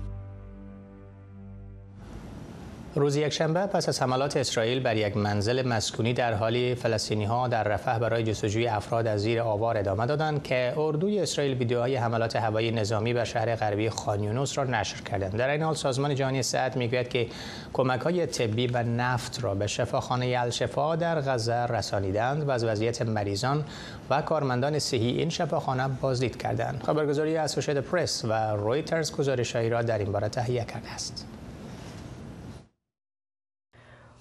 روز 2.96 3.16
یکشنبه 3.16 3.66
پس 3.66 3.88
از 3.88 4.02
حملات 4.02 4.36
اسرائیل 4.36 4.80
بر 4.80 4.96
یک 4.96 5.16
منزل 5.16 5.68
مسکونی 5.68 6.12
در 6.12 6.34
حالی 6.34 6.74
فلسطینی 6.74 7.24
ها 7.24 7.48
در 7.48 7.64
رفح 7.64 7.98
برای 7.98 8.22
جستجوی 8.22 8.66
افراد 8.66 9.06
از 9.06 9.20
زیر 9.20 9.40
آوار 9.40 9.78
ادامه 9.78 10.06
دادند 10.06 10.42
که 10.42 10.74
اردوی 10.76 11.20
اسرائیل 11.20 11.58
ویدیوهای 11.58 11.96
حملات 11.96 12.36
هوایی 12.36 12.70
نظامی 12.70 13.12
بر 13.12 13.24
شهر 13.24 13.56
غربی 13.56 13.90
خانیونوس 13.90 14.58
را 14.58 14.64
نشر 14.64 15.00
کردند. 15.00 15.36
در 15.36 15.50
این 15.50 15.62
حال 15.62 15.74
سازمان 15.74 16.14
جهانی 16.14 16.42
صحت 16.42 16.76
می‌گوید 16.76 17.08
که 17.08 17.26
کمک 17.72 18.00
های 18.00 18.26
طبی 18.26 18.66
و 18.66 18.82
نفت 18.82 19.44
را 19.44 19.54
به 19.54 19.66
شفاخانه 19.66 20.36
الشفا 20.38 20.96
در 20.96 21.20
غزه 21.20 21.66
رسانیدند 21.66 22.48
و 22.48 22.50
از 22.50 22.64
وضعیت 22.64 23.02
مریضان 23.02 23.64
و 24.10 24.22
کارمندان 24.22 24.78
صحی 24.78 25.08
این 25.08 25.28
شفاخانه 25.28 25.88
بازدید 26.00 26.42
کردند. 26.42 26.82
خبرگزاری 26.86 27.36
اسوسییتد 27.36 27.80
پرس 27.80 28.24
و 28.24 28.32
رویترز 28.56 29.12
گزارشهایی 29.12 29.70
را 29.70 29.82
در 29.82 29.98
این 29.98 30.12
باره 30.12 30.28
تهیه 30.28 30.64
کرده 30.64 30.90
است. 30.90 31.26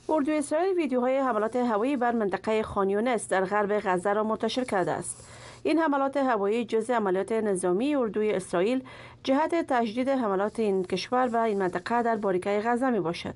اردو 0.09 0.31
اسرائیل 0.31 0.75
ویدیوهای 0.75 1.17
حملات 1.17 1.55
هوایی 1.55 1.97
بر 1.97 2.11
منطقه 2.11 2.63
خانیونس 2.63 3.27
در 3.27 3.45
غرب 3.45 3.79
غزه 3.79 4.13
را 4.13 4.23
منتشر 4.23 4.63
کرده 4.63 4.91
است. 4.91 5.29
این 5.63 5.79
حملات 5.79 6.17
هوایی 6.17 6.65
جزء 6.65 6.93
عملیات 6.93 7.31
نظامی 7.31 7.95
اردوی 7.95 8.31
اسرائیل 8.31 8.83
جهت 9.23 9.55
تجدید 9.55 10.09
حملات 10.09 10.59
این 10.59 10.83
کشور 10.83 11.27
و 11.27 11.37
این 11.37 11.59
منطقه 11.59 12.03
در 12.03 12.15
باریکه 12.15 12.61
غزه 12.65 12.89
می 12.89 12.99
باشد. 12.99 13.33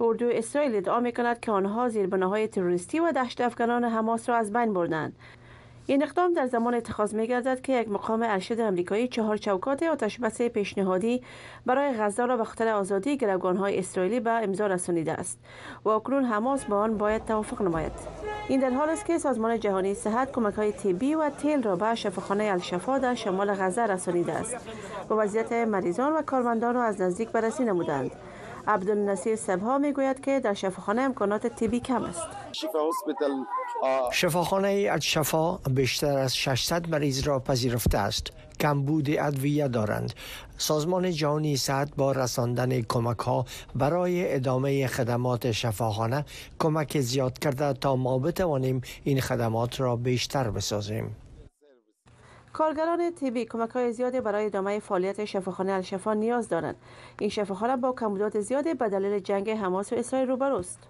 اردو 0.00 0.28
اسرائیل 0.32 0.76
ادعا 0.76 1.00
می 1.00 1.12
کند 1.12 1.40
که 1.40 1.52
آنها 1.52 1.88
زیربناهای 1.88 2.48
تروریستی 2.48 3.00
و 3.00 3.12
دشت 3.12 3.40
افغانان 3.40 3.84
حماس 3.84 4.28
را 4.28 4.36
از 4.36 4.52
بین 4.52 4.74
بردند 4.74 5.12
این 5.90 6.02
اقدام 6.02 6.32
در 6.32 6.46
زمان 6.46 6.74
اتخاذ 6.74 7.14
می 7.14 7.26
که 7.62 7.80
یک 7.80 7.88
مقام 7.88 8.22
ارشد 8.22 8.60
امریکایی 8.60 9.08
چهار 9.08 9.36
چوکات 9.36 9.82
آتشبس 9.82 10.42
پیشنهادی 10.42 11.22
برای 11.66 11.92
غزه 11.92 12.26
را 12.26 12.36
به 12.36 12.44
خاطر 12.44 12.68
آزادی 12.68 13.18
های 13.42 13.78
اسرائیلی 13.78 14.20
به 14.20 14.30
امضا 14.30 14.66
رسانیده 14.66 15.12
است 15.12 15.38
و 15.84 15.88
اکنون 15.88 16.24
حماس 16.24 16.64
با 16.64 16.80
آن 16.80 16.98
باید 16.98 17.24
توافق 17.24 17.62
نماید. 17.62 17.92
این 18.48 18.60
در 18.60 18.70
حال 18.70 18.88
است 18.88 19.06
که 19.06 19.18
سازمان 19.18 19.60
جهانی 19.60 19.94
صحت 19.94 20.32
کمک 20.32 20.54
های 20.54 20.72
طبی 20.72 21.14
و 21.14 21.30
تیل 21.30 21.62
را 21.62 21.76
به 21.76 21.94
شفاخانه 21.94 22.44
الشفا 22.44 22.98
در 22.98 23.14
شمال 23.14 23.54
غزه 23.54 23.86
رسانیده 23.86 24.32
است 24.32 24.56
و 25.10 25.14
وضعیت 25.14 25.52
مریضان 25.52 26.12
و 26.12 26.22
کارمندان 26.22 26.74
را 26.74 26.82
از 26.82 27.00
نزدیک 27.00 27.28
بررسی 27.28 27.64
نمودند. 27.64 28.10
عبدالنصیر 28.66 29.36
سبها 29.36 29.78
می‌گوید 29.78 30.20
که 30.20 30.40
در 30.40 30.54
شفاخانه 30.54 31.02
امکانات 31.02 31.46
طبی 31.46 31.80
کم 31.80 32.04
است. 32.04 32.28
شفاخانه 34.12 34.88
الشفا 34.90 35.56
بیشتر 35.56 36.18
از 36.18 36.36
600 36.36 36.88
مریض 36.88 37.26
را 37.26 37.38
پذیرفته 37.38 37.98
است. 37.98 38.26
کمبود 38.60 39.10
ادویه 39.10 39.68
دارند. 39.68 40.12
سازمان 40.58 41.10
جهانی 41.10 41.56
صحت 41.56 41.96
با 41.96 42.12
رساندن 42.12 42.82
کمک 42.82 43.18
ها 43.18 43.44
برای 43.74 44.34
ادامه 44.34 44.86
خدمات 44.86 45.52
شفاخانه 45.52 46.24
کمک 46.58 47.00
زیاد 47.00 47.38
کرده 47.38 47.72
تا 47.72 47.96
ما 47.96 48.18
بتوانیم 48.18 48.80
این 49.04 49.20
خدمات 49.20 49.80
را 49.80 49.96
بیشتر 49.96 50.50
بسازیم. 50.50 51.16
کارگران 52.52 53.10
تیبی 53.10 53.44
کمک 53.44 53.70
های 53.70 53.92
زیادی 53.92 54.20
برای 54.20 54.46
ادامه 54.46 54.78
فعالیت 54.78 55.24
شفاخانه 55.24 55.72
الشفا 55.72 56.14
نیاز 56.14 56.48
دارند. 56.48 56.76
این 57.20 57.30
شفاخانه 57.30 57.76
با 57.76 57.92
کمبودات 57.92 58.40
زیادی 58.40 58.74
به 58.74 58.88
دلیل 58.88 59.18
جنگ 59.18 59.50
حماس 59.50 59.92
و 59.92 59.96
اسرائیل 59.96 60.28
روبروست. 60.28 60.89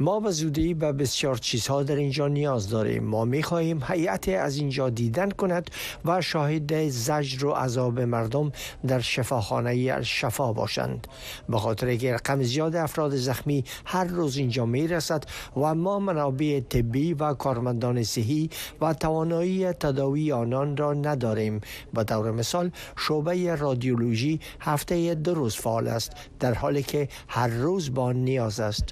ما 0.00 0.20
به 0.20 0.30
زودی 0.30 0.74
به 0.74 0.92
بسیار 0.92 1.36
چیزها 1.36 1.82
در 1.82 1.96
اینجا 1.96 2.28
نیاز 2.28 2.70
داریم. 2.70 3.04
ما 3.04 3.24
می 3.24 3.42
خواهیم 3.42 3.82
هیئت 3.88 4.28
از 4.28 4.56
اینجا 4.56 4.90
دیدن 4.90 5.30
کند 5.30 5.70
و 6.04 6.20
شاهد 6.20 6.88
زجر 6.88 7.46
و 7.46 7.50
عذاب 7.50 8.00
مردم 8.00 8.52
در 8.86 9.00
شفاخانه 9.00 10.02
شفا 10.02 10.52
باشند. 10.52 11.06
به 11.48 11.58
خاطر 11.58 11.96
که 11.96 12.14
رقم 12.14 12.42
زیاد 12.42 12.76
افراد 12.76 13.16
زخمی 13.16 13.64
هر 13.84 14.04
روز 14.04 14.36
اینجا 14.36 14.66
می 14.66 14.88
رسد 14.88 15.24
و 15.56 15.74
ما 15.74 15.98
منابع 15.98 16.60
طبی 16.60 17.14
و 17.14 17.34
کارمندان 17.34 18.02
صحی 18.02 18.50
و 18.80 18.94
توانایی 18.94 19.72
تداوی 19.72 20.32
آنان 20.32 20.76
را 20.76 20.92
نداریم. 20.92 21.60
به 21.94 22.04
طور 22.04 22.30
مثال 22.30 22.70
شعبه 22.96 23.54
رادیولوژی 23.54 24.40
هفته 24.60 25.14
دو 25.14 25.34
روز 25.34 25.56
فعال 25.56 25.88
است 25.88 26.12
در 26.40 26.54
حالی 26.54 26.82
که 26.82 27.08
هر 27.28 27.48
روز 27.48 27.94
با 27.94 28.12
نیاز 28.32 28.60
است. 28.60 28.84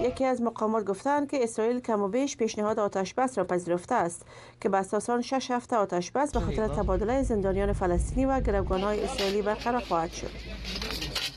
یکی 0.00 0.24
از 0.24 0.42
مقامات 0.42 0.84
گفتند 0.84 1.30
که 1.30 1.42
اسرائیل 1.42 1.80
کم 1.80 2.00
و 2.00 2.08
بیش 2.08 2.36
پیشنهاد 2.36 2.78
آتش 2.78 3.14
بس 3.14 3.38
را 3.38 3.44
پذیرفته 3.44 3.94
است 3.94 4.26
که 4.60 4.68
به 4.68 4.78
اساس 4.78 5.10
آن 5.10 5.22
شش 5.22 5.50
هفته 5.50 5.76
آتش 5.76 6.10
بس 6.10 6.32
به 6.32 6.40
خاطر 6.40 6.68
تبادله 6.68 7.22
زندانیان 7.22 7.72
فلسطینی 7.72 8.26
و 8.26 8.62
های 8.70 9.04
اسرائیلی 9.04 9.42
برقرار 9.42 9.80
خواهد 9.80 10.10
شد. 10.10 10.30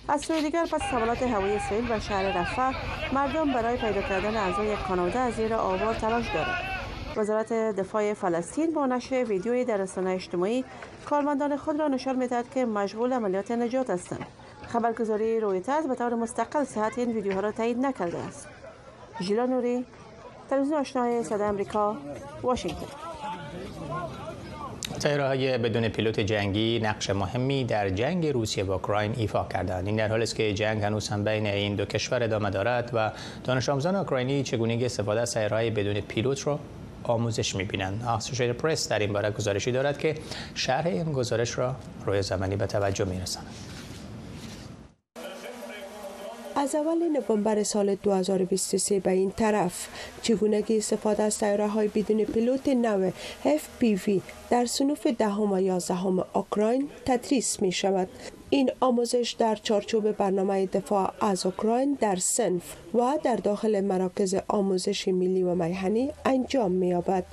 از 0.07 0.21
سوی 0.21 0.41
دیگر 0.41 0.65
پس 0.65 0.81
حملات 0.81 1.23
هوایی 1.23 1.53
اسرائیل 1.53 1.91
و 1.91 1.99
شهر 1.99 2.41
رفح 2.41 2.71
مردم 3.13 3.53
برای 3.53 3.77
پیدا 3.77 4.01
کردن 4.01 4.37
اعضای 4.37 4.75
کانادا 4.75 5.19
از 5.19 5.33
زیر 5.33 5.53
آوار 5.53 5.93
تلاش 5.93 6.33
دارند. 6.33 6.61
وزارت 7.17 7.53
دفاع 7.53 8.13
فلسطین 8.13 8.73
با 8.73 8.85
نشر 8.85 9.23
ویدیوی 9.23 9.65
در 9.65 9.77
رسانه 9.77 10.11
اجتماعی 10.11 10.65
کارمندان 11.09 11.57
خود 11.57 11.79
را 11.79 11.87
نشان 11.87 12.15
می‌دهد 12.15 12.49
که 12.49 12.65
مشغول 12.65 13.13
عملیات 13.13 13.51
نجات 13.51 13.89
هستند. 13.89 14.25
خبرگزاری 14.67 15.39
رویترز 15.39 15.87
به 15.87 15.95
طور 15.95 16.15
مستقل 16.15 16.63
صحت 16.63 16.97
این 16.97 17.11
ویدیوها 17.11 17.39
را 17.39 17.51
تایید 17.51 17.77
نکرده 17.77 18.17
است 18.17 18.47
ژیلا 19.21 19.45
نوری 19.45 19.85
تلویزیون 20.49 20.79
آشنای 20.79 21.23
صدای 21.23 21.47
امریکا 21.47 21.97
واشنگتن 22.43 22.87
های 25.03 25.57
بدون 25.57 25.89
پیلوت 25.89 26.19
جنگی 26.19 26.79
نقش 26.83 27.09
مهمی 27.09 27.63
در 27.63 27.89
جنگ 27.89 28.27
روسیه 28.27 28.63
با 28.63 28.73
اوکراین 28.73 29.13
ایفا 29.17 29.47
کردند 29.53 29.87
این 29.87 29.95
در 29.95 30.07
حالی 30.07 30.23
است 30.23 30.35
که 30.35 30.53
جنگ 30.53 30.83
هنوز 30.83 31.09
هم 31.09 31.23
بین 31.23 31.47
این 31.47 31.75
دو 31.75 31.85
کشور 31.85 32.23
ادامه 32.23 32.49
دارد 32.49 32.89
و 32.93 33.11
دانش 33.43 33.69
آموزان 33.69 33.95
اوکراینی 33.95 34.43
چگونگی 34.43 34.85
استفاده 34.85 35.21
از 35.21 35.37
های 35.37 35.69
بدون 35.69 36.01
پیلوت 36.01 36.47
را 36.47 36.59
آموزش 37.03 37.55
می‌بینند. 37.55 38.03
اسوسییتد 38.07 38.57
پرس 38.57 38.89
در 38.89 38.99
این 38.99 39.13
باره 39.13 39.31
گزارشی 39.31 39.71
دارد 39.71 39.97
که 39.97 40.15
شرح 40.55 40.87
این 40.87 41.13
گزارش 41.13 41.57
را 41.57 41.75
روی 42.05 42.21
زمانی 42.21 42.55
به 42.55 42.67
توجه 42.67 43.05
می‌رساند. 43.05 43.47
از 46.57 46.75
اول 46.75 47.09
نوامبر 47.09 47.63
سال 47.63 47.95
2023 47.95 48.99
به 48.99 49.11
این 49.11 49.31
طرف 49.31 49.87
چگونگی 50.21 50.77
استفاده 50.77 51.23
از 51.23 51.33
سیاره 51.33 51.67
های 51.67 51.87
بدون 51.87 52.23
پیلوت 52.23 52.67
نو 52.67 53.11
FPV 53.43 54.21
در 54.49 54.65
سنوف 54.65 55.07
دهم 55.07 55.51
و 55.51 55.59
یازدهم 55.59 56.25
اوکراین 56.33 56.89
تدریس 57.05 57.61
می 57.61 57.71
شود 57.71 58.07
این 58.49 58.71
آموزش 58.79 59.35
در 59.39 59.55
چارچوب 59.55 60.11
برنامه 60.11 60.65
دفاع 60.65 61.13
از 61.21 61.45
اوکراین 61.45 61.97
در 62.01 62.15
سنف 62.15 62.75
و 62.93 63.17
در 63.23 63.35
داخل 63.35 63.81
مراکز 63.81 64.35
آموزش 64.47 65.07
ملی 65.07 65.43
و 65.43 65.55
میهنی 65.55 66.11
انجام 66.25 66.71
می 66.71 66.87
یابد. 66.87 67.25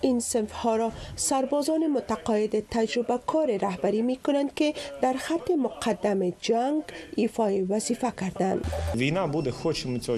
این 0.00 0.20
سنف 0.20 0.52
ها 0.52 0.76
را 0.76 0.92
سربازان 1.16 1.86
متقاعد 1.86 2.68
تجربه 2.70 3.18
کار 3.26 3.56
رهبری 3.56 4.02
می 4.02 4.16
کنند 4.16 4.54
که 4.54 4.74
در 5.02 5.12
خط 5.12 5.50
مقدم 5.62 6.30
جنگ 6.30 6.82
ایفای 7.16 7.62
وظیفه 7.62 8.12
کردند. 8.20 8.64
وینا 8.94 9.26
بوده 9.26 9.52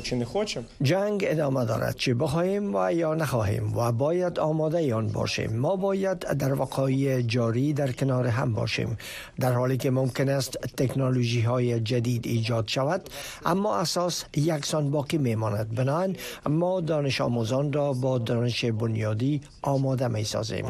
چه 0.02 0.16
نخوچیم 0.16 0.66
جنگ 0.82 1.24
ادامه 1.28 1.64
دارد 1.64 1.96
چه 1.96 2.14
بخواهیم 2.14 2.74
و 2.74 2.92
یا 2.92 3.14
نخواهیم 3.14 3.76
و 3.76 3.92
باید 3.92 4.38
آماده 4.38 4.94
آن 4.94 5.08
باشیم. 5.08 5.56
ما 5.56 5.76
باید 5.76 6.18
در 6.18 6.60
وقایع 6.60 7.20
جاری 7.20 7.72
در 7.72 7.92
کنار 7.92 8.26
هم 8.26 8.54
باشیم. 8.54 8.98
در 9.40 9.52
حالی 9.52 9.76
که 9.76 9.90
ممکن 9.90 10.28
است 10.28 10.58
تکنولوژی 10.76 11.40
های 11.40 11.80
جدید 11.80 12.26
ایجاد 12.26 12.68
شود 12.68 13.10
اما 13.46 13.76
اساس 13.76 14.24
یکسان 14.36 14.90
باقی 14.90 15.18
میماند. 15.18 15.74
بنابراین 15.74 16.16
ما 16.46 16.80
دانش 16.80 17.20
آموزان 17.20 17.72
را 17.72 17.92
با 17.92 18.18
دانش 18.18 18.64
بنیادی 18.64 19.40
آماده 19.72 20.08
می 20.08 20.24
سازیم 20.24 20.66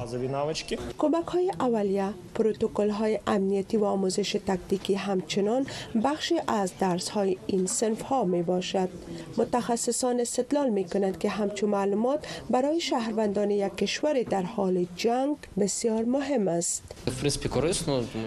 کمک 0.98 1.26
های 1.26 1.52
اولیه 1.60 2.08
پروتکل 2.34 2.90
های 2.90 3.18
امنیتی 3.26 3.76
و 3.76 3.84
آموزش 3.84 4.36
تکتیکی 4.46 4.94
همچنان 4.94 5.66
بخشی 6.04 6.34
از 6.48 6.72
درس 6.80 7.08
های 7.08 7.36
این 7.46 7.66
سنف 7.66 8.02
ها 8.02 8.24
می 8.24 8.42
باشد 8.42 8.88
متخصصان 9.36 10.20
استدلال 10.20 10.70
می 10.70 10.84
کنند 10.84 11.18
که 11.18 11.28
همچون 11.28 11.70
معلومات 11.70 12.26
برای 12.50 12.80
شهروندان 12.80 13.50
یک 13.50 13.76
کشور 13.76 14.22
در 14.22 14.42
حال 14.42 14.86
جنگ 14.96 15.36
بسیار 15.58 16.04
مهم 16.04 16.48
است. 16.48 16.82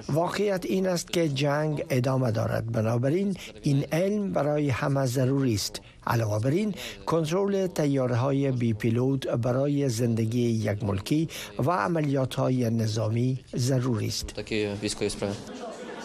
واقعیت 0.10 0.66
این 0.66 0.88
است 0.88 1.12
که 1.12 1.30
جنگ 1.30 1.86
ادامه 1.90 2.32
دارد. 2.32 2.72
بنابراین 2.72 3.38
این 3.62 3.86
علم 3.92 4.32
برای 4.32 4.70
همه 4.70 5.06
ضروری 5.06 5.54
است. 5.54 5.82
علاوه 6.08 6.40
بر 6.40 6.50
این 6.50 6.76
کنترل 7.06 7.68
تیاره 7.68 8.16
های 8.16 8.52
بی 8.52 8.74
پیلوت 8.74 9.28
برای 9.28 9.90
زندگی 9.90 10.42
یک 10.42 10.84
ملکی 10.84 11.30
و 11.60 11.72
عملیات 11.72 12.36
های 12.36 12.70
نظامی 12.70 13.40
ضروری 13.56 14.08
است. 14.08 14.34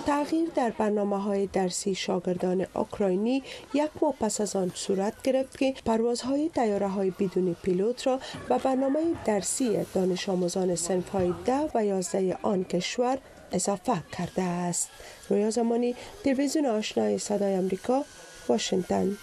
تغییر 0.06 0.48
در 0.54 0.72
برنامه 0.78 1.22
های 1.22 1.46
درسی 1.46 1.94
شاگردان 1.94 2.66
اوکراینی 2.74 3.42
یک 3.74 3.90
ماه 4.02 4.14
پس 4.20 4.40
از 4.40 4.56
آن 4.56 4.72
صورت 4.74 5.22
گرفت 5.22 5.58
که 5.58 5.74
پروازهای 5.84 6.48
تیاره 6.48 6.88
های 6.88 7.10
بدون 7.10 7.56
پیلوت 7.62 8.06
را 8.06 8.20
به 8.48 8.58
برنامه 8.58 9.00
درسی 9.24 9.78
دانش 9.94 10.28
آموزان 10.28 10.74
سنف 10.74 11.08
های 11.08 11.34
ده 11.44 11.70
و 11.74 11.84
یازده 11.84 12.38
آن 12.42 12.64
کشور 12.64 13.18
اضافه 13.52 14.02
کرده 14.12 14.42
است. 14.42 14.88
رویا 15.28 15.50
زمانی 15.50 15.94
تلویزیون 16.24 16.66
آشنای 16.66 17.18
صدای 17.18 17.54
امریکا 17.54 18.04
واشنگتن. 18.48 19.16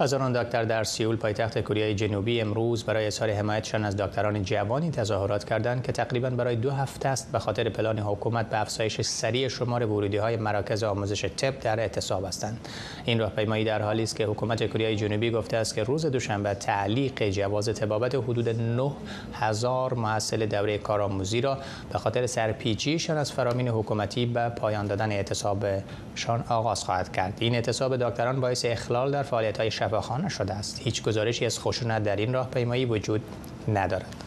هزاران 0.00 0.42
دکتر 0.42 0.64
در 0.64 0.84
سیول 0.84 1.16
پایتخت 1.16 1.58
کره 1.60 1.94
جنوبی 1.94 2.40
امروز 2.40 2.84
برای 2.84 3.06
اظهار 3.06 3.30
حمایتشان 3.30 3.84
از 3.84 3.96
دکتران 3.96 4.42
جوانی 4.42 4.90
تظاهرات 4.90 5.44
کردند 5.44 5.82
که 5.82 5.92
تقریبا 5.92 6.30
برای 6.30 6.56
دو 6.56 6.70
هفته 6.70 7.08
است 7.08 7.32
به 7.32 7.38
خاطر 7.38 7.68
پلان 7.68 7.98
حکومت 7.98 8.50
به 8.50 8.60
افزایش 8.60 9.00
سریع 9.00 9.48
شمار 9.48 9.86
ورودی 9.86 10.16
های 10.16 10.36
مراکز 10.36 10.82
آموزش 10.82 11.24
طب 11.24 11.60
در 11.60 11.80
اعتصاب 11.80 12.24
هستند. 12.24 12.68
این 13.04 13.18
راهپیمایی 13.18 13.64
در 13.64 13.82
حالی 13.82 14.02
است 14.02 14.16
که 14.16 14.26
حکومت 14.26 14.66
کره 14.66 14.96
جنوبی 14.96 15.30
گفته 15.30 15.56
است 15.56 15.74
که 15.74 15.82
روز 15.82 16.06
دوشنبه 16.06 16.54
تعلیق 16.54 17.28
جواز 17.28 17.74
طبابت 17.74 18.14
حدود 18.14 18.48
9000 18.48 19.94
محصل 19.94 20.46
دوره 20.46 20.78
کارآموزی 20.78 21.40
را 21.40 21.58
به 21.92 21.98
خاطر 21.98 22.26
سرپیچیشان 22.26 23.16
از 23.16 23.32
فرامین 23.32 23.68
حکومتی 23.68 24.26
به 24.26 24.48
پایان 24.48 24.86
دادن 24.86 25.12
اعتصابشان 25.12 26.44
آغاز 26.48 26.84
خواهد 26.84 27.12
کرد. 27.12 27.34
این 27.40 27.54
اعتصاب 27.54 27.96
دکتران 27.96 28.40
باعث 28.40 28.64
اخلال 28.64 29.10
در 29.10 29.22
فعالیت 29.22 29.58
های 29.58 29.70
شفاخانه 29.86 30.28
شده 30.28 30.54
است. 30.54 30.80
هیچ 30.80 31.02
گزارشی 31.02 31.46
از 31.46 31.58
خشونت 31.60 32.02
در 32.02 32.16
این 32.16 32.32
راهپیمایی 32.32 32.84
وجود 32.84 33.22
ندارد. 33.68 34.25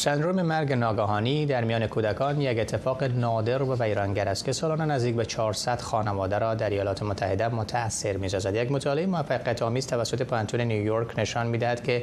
سندروم 0.00 0.42
مرگ 0.42 0.72
ناگهانی 0.72 1.46
در 1.46 1.64
میان 1.64 1.86
کودکان 1.86 2.40
یک 2.40 2.58
اتفاق 2.58 3.04
نادر 3.04 3.62
و 3.62 3.76
ویرانگر 3.82 4.28
است 4.28 4.44
که 4.44 4.52
سالانه 4.52 4.84
نزدیک 4.84 5.14
به 5.14 5.24
400 5.24 5.80
خانواده 5.80 6.38
را 6.38 6.54
در 6.54 6.70
ایالات 6.70 7.02
متحده 7.02 7.48
متاثر 7.48 8.16
می‌سازد. 8.16 8.54
یک 8.54 8.72
مطالعه 8.72 9.06
موفقیت 9.06 9.62
آمیز 9.62 9.86
توسط 9.86 10.22
پانتون 10.22 10.60
نیویورک 10.60 11.18
نشان 11.18 11.46
می‌دهد 11.46 11.82
که 11.82 12.02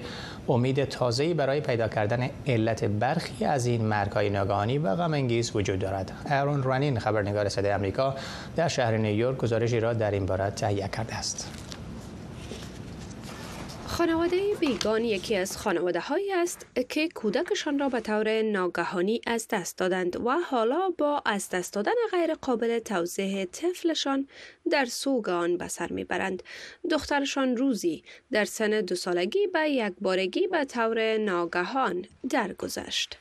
امید 0.50 0.86
تازه‌ای 0.86 1.34
برای 1.34 1.62
پیدا 1.62 1.88
کردن 1.88 2.30
علت 2.48 2.84
برخی 2.86 3.46
از 3.46 3.66
این 3.66 3.86
مرگ‌های 3.86 4.30
ناگهانی 4.30 4.78
و 4.78 4.96
غم 4.96 5.28
وجود 5.56 5.80
دارد. 5.80 6.12
ارون 6.26 6.64
رانین 6.64 7.00
خبرنگار 7.00 7.50
صدای 7.50 7.74
آمریکا 7.74 8.16
در 8.56 8.68
شهر 8.68 8.98
نیویورک 8.98 9.38
گزارشی 9.38 9.80
را 9.80 9.94
در 9.94 10.12
این 10.12 10.26
باره 10.26 10.50
تهیه 10.50 10.88
کرده 10.88 11.16
است. 11.16 11.67
خانواده 13.98 14.56
بیگان 14.60 15.06
یکی 15.06 15.36
از 15.36 15.58
خانواده 15.58 16.00
هایی 16.00 16.34
است 16.34 16.66
که 16.90 17.10
کودکشان 17.10 17.80
را 17.80 17.90
به 17.90 18.00
طور 18.00 18.42
ناگهانی 18.42 19.22
از 19.28 19.48
دست 19.52 19.78
دادند 19.78 20.26
و 20.26 20.30
حالا 20.30 20.90
با 20.98 21.22
از 21.26 21.50
دست 21.50 21.74
دادن 21.74 21.92
غیر 22.12 22.34
قابل 22.34 22.80
توضیح 22.80 23.46
طفلشان 23.46 24.28
در 24.72 24.86
سوگ 24.86 25.30
آن 25.30 25.58
به 25.58 25.68
سر 25.68 25.92
می‌برند. 25.92 26.44
دخترشان 26.92 27.58
روزی 27.58 28.04
در 28.32 28.46
سن 28.46 28.82
دو 28.82 28.96
سالگی 28.96 29.48
به 29.48 29.70
یک 29.70 29.94
بارگی 30.02 30.48
به 30.48 30.66
طور 30.66 31.18
ناگهان 31.18 32.06
درگذشت. 32.30 33.18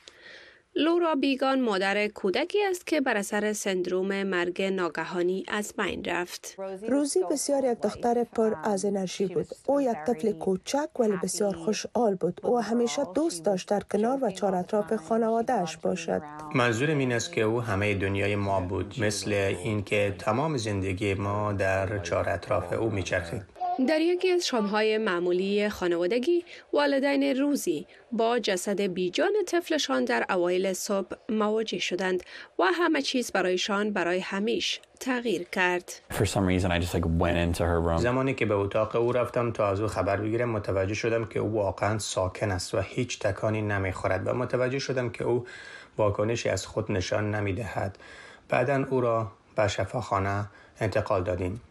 لورا 0.79 1.15
بیگان 1.15 1.61
مادر 1.61 2.07
کودکی 2.07 2.63
است 2.63 2.87
که 2.87 3.01
بر 3.01 3.17
اثر 3.17 3.53
سندروم 3.53 4.23
مرگ 4.23 4.61
ناگهانی 4.61 5.43
از 5.47 5.73
بین 5.77 6.03
رفت. 6.05 6.55
روزی 6.89 7.19
بسیار 7.31 7.65
یک 7.65 7.81
دختر 7.81 8.23
پر 8.23 8.53
از 8.63 8.85
انرژی 8.85 9.25
بود. 9.25 9.47
او 9.65 9.81
یک 9.81 9.97
طفل 10.07 10.31
کوچک 10.31 10.99
ولی 10.99 11.17
بسیار 11.23 11.55
خوشحال 11.55 12.15
بود. 12.15 12.41
او 12.43 12.59
همیشه 12.59 13.01
دوست 13.15 13.45
داشت 13.45 13.69
در 13.69 13.79
کنار 13.91 14.19
و 14.21 14.31
چهار 14.31 14.55
اطراف 14.55 14.95
خانوادهش 14.95 15.77
باشد. 15.77 16.21
منظور 16.55 16.89
این 16.89 17.13
است 17.13 17.33
که 17.33 17.41
او 17.41 17.61
همه 17.61 17.95
دنیای 17.95 18.35
ما 18.35 18.61
بود 18.61 18.95
مثل 18.97 19.31
اینکه 19.33 20.15
تمام 20.19 20.57
زندگی 20.57 21.13
ما 21.13 21.53
در 21.53 21.99
چهار 21.99 22.29
اطراف 22.29 22.73
او 22.73 22.89
میچرخید. 22.89 23.56
در 23.85 24.01
یکی 24.01 24.31
از 24.31 24.47
شامهای 24.47 24.97
معمولی 24.97 25.69
خانوادگی 25.69 26.45
والدین 26.73 27.23
روزی 27.23 27.87
با 28.11 28.39
جسد 28.39 28.81
بیجان 28.81 29.31
طفلشان 29.47 30.05
در 30.05 30.25
اوایل 30.29 30.73
صبح 30.73 31.15
مواجه 31.29 31.79
شدند 31.79 32.23
و 32.59 32.63
همه 32.63 33.01
چیز 33.01 33.31
برایشان 33.31 33.93
برای 33.93 34.19
همیش 34.19 34.79
تغییر 34.99 35.43
کرد. 35.43 35.91
زمانی 37.97 38.33
که 38.33 38.45
به 38.45 38.53
اتاق 38.53 38.95
او 38.95 39.11
رفتم 39.11 39.51
تا 39.51 39.69
از 39.69 39.81
او 39.81 39.87
خبر 39.87 40.17
بگیرم 40.17 40.49
متوجه 40.49 40.93
شدم 40.93 41.25
که 41.25 41.39
او 41.39 41.53
واقعا 41.53 41.99
ساکن 41.99 42.51
است 42.51 42.73
و 42.73 42.79
هیچ 42.79 43.19
تکانی 43.19 43.61
نمی‌خورد 43.61 44.27
و 44.27 44.33
متوجه 44.33 44.79
شدم 44.79 45.09
که 45.09 45.23
او 45.23 45.45
واکنشی 45.97 46.49
از 46.49 46.65
خود 46.65 46.91
نشان 46.91 47.35
نمی‌دهد. 47.35 47.97
بعدا 48.49 48.85
او 48.89 49.01
را 49.01 49.31
به 49.55 49.67
شفاخانه 49.67 50.45
انتقال 50.79 51.23
دادیم. 51.23 51.61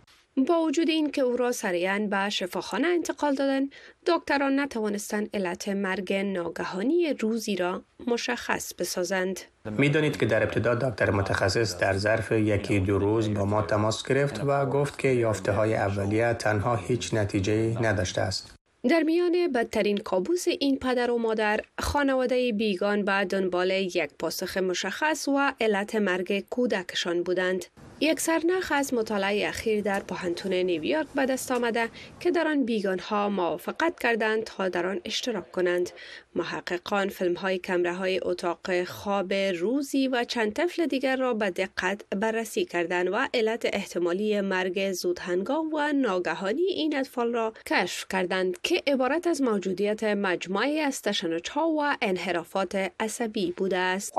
با 0.44 0.60
وجود 0.60 0.88
این 0.88 1.10
که 1.10 1.22
او 1.22 1.36
را 1.36 1.52
سریعا 1.52 2.06
به 2.10 2.28
شفاخانه 2.30 2.88
انتقال 2.88 3.34
دادن 3.34 3.68
دکتران 4.06 4.60
نتوانستند 4.60 5.30
علت 5.34 5.68
مرگ 5.68 6.12
ناگهانی 6.12 7.12
روزی 7.12 7.56
را 7.56 7.82
مشخص 8.06 8.74
بسازند. 8.74 9.40
می‌دانید 9.78 10.16
که 10.16 10.26
در 10.26 10.42
ابتدا 10.42 10.74
دکتر 10.74 11.10
متخصص 11.10 11.78
در 11.78 11.96
ظرف 11.96 12.32
یکی 12.32 12.80
دو 12.80 12.98
روز 12.98 13.34
با 13.34 13.44
ما 13.44 13.62
تماس 13.62 14.08
گرفت 14.08 14.40
و 14.44 14.66
گفت 14.66 14.98
که 14.98 15.08
یافته 15.08 15.52
های 15.52 15.74
اولیه 15.74 16.34
تنها 16.34 16.76
هیچ 16.76 17.14
نتیجه 17.14 17.82
نداشته 17.82 18.20
است. 18.20 18.54
در 18.88 19.02
میان 19.02 19.52
بدترین 19.54 19.96
کابوس 19.98 20.48
این 20.48 20.78
پدر 20.78 21.10
و 21.10 21.18
مادر 21.18 21.60
خانواده 21.78 22.52
بیگان 22.52 23.04
به 23.04 23.24
دنبال 23.24 23.70
یک 23.70 24.10
پاسخ 24.18 24.56
مشخص 24.56 25.28
و 25.28 25.52
علت 25.60 25.94
مرگ 25.94 26.44
کودکشان 26.50 27.22
بودند. 27.22 27.64
یک 28.00 28.20
سرنخ 28.20 28.72
از 28.74 28.94
مطالعه 28.94 29.48
اخیر 29.48 29.82
در 29.82 30.00
پوهنتون 30.00 30.52
نیویورک 30.52 31.06
به 31.14 31.26
دست 31.26 31.52
آمده 31.52 31.88
که 32.20 32.30
در 32.30 32.48
آن 32.48 32.64
بیگان 32.64 32.98
ها 32.98 33.28
موافقت 33.28 34.00
کردند 34.00 34.44
تا 34.44 34.68
در 34.68 34.86
آن 34.86 35.00
اشتراک 35.04 35.52
کنند. 35.52 35.90
محققان 36.36 37.08
فیلم 37.08 37.34
های 37.34 37.58
کمره 37.58 37.94
های 37.94 38.20
اتاق 38.22 38.84
خواب 38.84 39.32
روزی 39.32 40.08
و 40.08 40.24
چند 40.24 40.52
طفل 40.52 40.86
دیگر 40.86 41.16
را 41.16 41.34
به 41.34 41.50
دقت 41.50 42.00
بررسی 42.10 42.64
کردند 42.64 43.08
و 43.12 43.28
علت 43.34 43.62
احتمالی 43.72 44.40
مرگ 44.40 44.92
زودهنگام 44.92 45.70
و 45.74 45.92
ناگهانی 45.92 46.62
این 46.62 46.96
اطفال 46.96 47.32
را 47.32 47.52
کشف 47.66 48.06
کردند 48.10 48.60
که 48.62 48.82
عبارت 48.86 49.26
از 49.26 49.42
موجودیت 49.42 50.04
مجموعی 50.04 50.80
از 50.80 51.02
تشنج 51.02 51.50
ها 51.50 51.68
و 51.68 51.96
انحرافات 52.02 52.90
عصبی 53.00 53.52
بوده 53.56 53.78
است. 53.78 54.12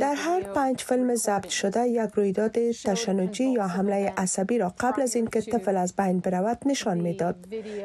در 0.00 0.14
هر 0.14 0.40
پنج 0.40 0.80
فیلم 0.80 1.14
ضبط 1.14 1.48
شده 1.48 1.88
یک 1.88 2.10
رویداد 2.14 2.70
تشنجی 2.70 3.44
یا 3.44 3.66
حمله 3.66 4.12
عصبی 4.16 4.58
را 4.58 4.74
قبل 4.80 5.02
از 5.02 5.16
اینکه 5.16 5.40
طفل 5.40 5.76
از 5.76 5.96
بین 5.96 6.20
برود 6.20 6.58
نشان 6.66 6.98
می‌داد. 6.98 7.36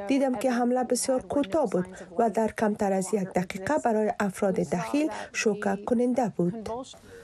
دیدم 0.08 0.36
که 0.36 0.52
حمله 0.52 0.84
بسیار 0.84 1.22
کوتاه 1.22 1.70
بود 1.70 1.86
و 2.18 2.30
در 2.30 2.52
کمتر 2.60 2.94
از 2.94 3.14
یک 3.14 3.24
دقیقه 3.24 3.74
برای 3.86 4.12
افراد 4.20 4.56
دخیل 4.56 5.10
شوکه 5.34 5.78
کننده 5.86 6.34
بود. 6.38 6.70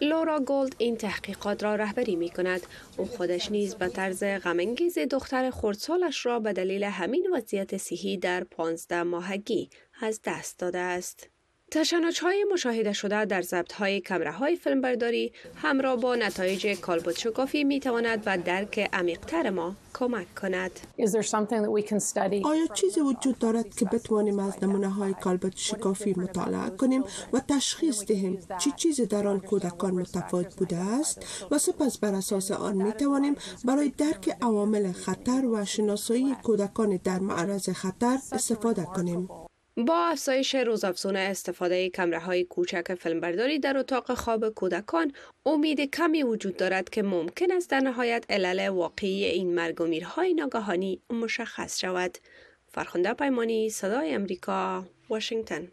لورا 0.02 0.40
گولد 0.40 0.76
این 0.78 0.98
تحقیقات 0.98 1.64
را 1.64 1.76
رهبری 1.76 2.16
می 2.16 2.30
کند. 2.30 2.62
او 2.98 3.06
خودش 3.06 3.52
نیز 3.52 3.76
به 3.76 3.88
طرز 3.88 4.24
غمانگیز 4.24 4.98
دختر 4.98 5.50
خردسالش 5.52 6.26
را 6.26 6.40
به 6.40 6.54
دلیل 6.54 6.84
همین 6.84 7.28
وضعیت 7.34 7.78
صحی 7.78 8.18
در 8.18 8.44
15 8.44 9.04
ماهگی 9.04 9.70
از 10.02 10.20
دست 10.26 10.60
داده 10.60 10.80
است. 10.80 11.31
تشنج 11.74 12.20
های 12.22 12.46
مشاهده 12.54 12.94
شده 12.94 13.26
در 13.26 13.42
ضبط 13.42 13.74
های 13.74 14.02
کمره 14.02 14.32
های 14.32 14.56
فیلمبرداری 14.56 15.32
همراه 15.56 15.96
با 15.96 16.16
نتایج 16.16 16.68
کالبوت 16.68 17.20
شکافی 17.20 17.64
می 17.64 17.80
تواند 17.80 18.24
و 18.26 18.38
درک 18.38 18.90
عمیقتر 18.94 19.50
ما 19.50 19.76
کمک 19.94 20.36
کند. 20.36 20.72
آیا 22.44 22.68
چیزی 22.74 23.00
وجود 23.00 23.40
دارد 23.40 23.76
که 23.76 23.86
بتوانیم 23.86 24.40
از 24.40 24.64
نمونه 24.64 24.90
های 24.90 25.14
کالبوت 25.14 25.54
شکافی 25.56 26.14
مطالعه 26.18 26.70
کنیم 26.70 27.04
و 27.34 27.40
تشخیص 27.40 28.06
دهیم 28.06 28.40
چی 28.58 28.72
چیزی 28.76 29.06
در 29.06 29.28
آن 29.28 29.40
کودکان 29.40 29.94
متفاوت 29.94 30.56
بوده 30.56 30.78
است 30.78 31.48
و 31.52 31.58
سپس 31.58 31.98
بر 31.98 32.14
اساس 32.16 32.52
آن 32.52 32.76
می 32.76 32.92
توانیم 32.92 33.36
برای 33.66 33.90
درک 33.90 34.38
عوامل 34.42 34.92
خطر 34.92 35.46
و 35.46 35.66
شناسایی 35.66 36.36
کودکان 36.44 37.00
در 37.04 37.20
معرض 37.20 37.70
خطر 37.70 38.18
استفاده 38.32 38.84
کنیم. 38.84 39.30
با 39.78 40.08
افزایش 40.12 40.56
روزافزون 40.56 41.16
استفاده 41.16 41.90
کمره 41.90 42.20
های 42.20 42.44
کوچک 42.44 42.96
فیلمبرداری 42.96 43.60
در 43.60 43.78
اتاق 43.78 44.14
خواب 44.14 44.50
کودکان 44.50 45.12
امید 45.46 45.82
کمی 45.82 46.24
وجود 46.24 46.58
دارد 46.58 46.90
که 46.90 47.04
ممکن 47.04 47.52
است 47.52 47.70
در 47.70 47.80
نهایت 47.80 48.26
علل 48.30 48.68
واقعی 48.68 49.26
این 49.26 49.56
مرگ 49.56 49.82
و 49.82 49.86
میرهای 49.86 50.34
ناگهانی 50.34 51.00
مشخص 51.10 51.80
شود. 51.80 52.18
فرخنده 52.68 53.14
پیمانی 53.14 53.70
صدای 53.70 54.14
امریکا 54.14 54.86
واشنگتن. 55.10 55.68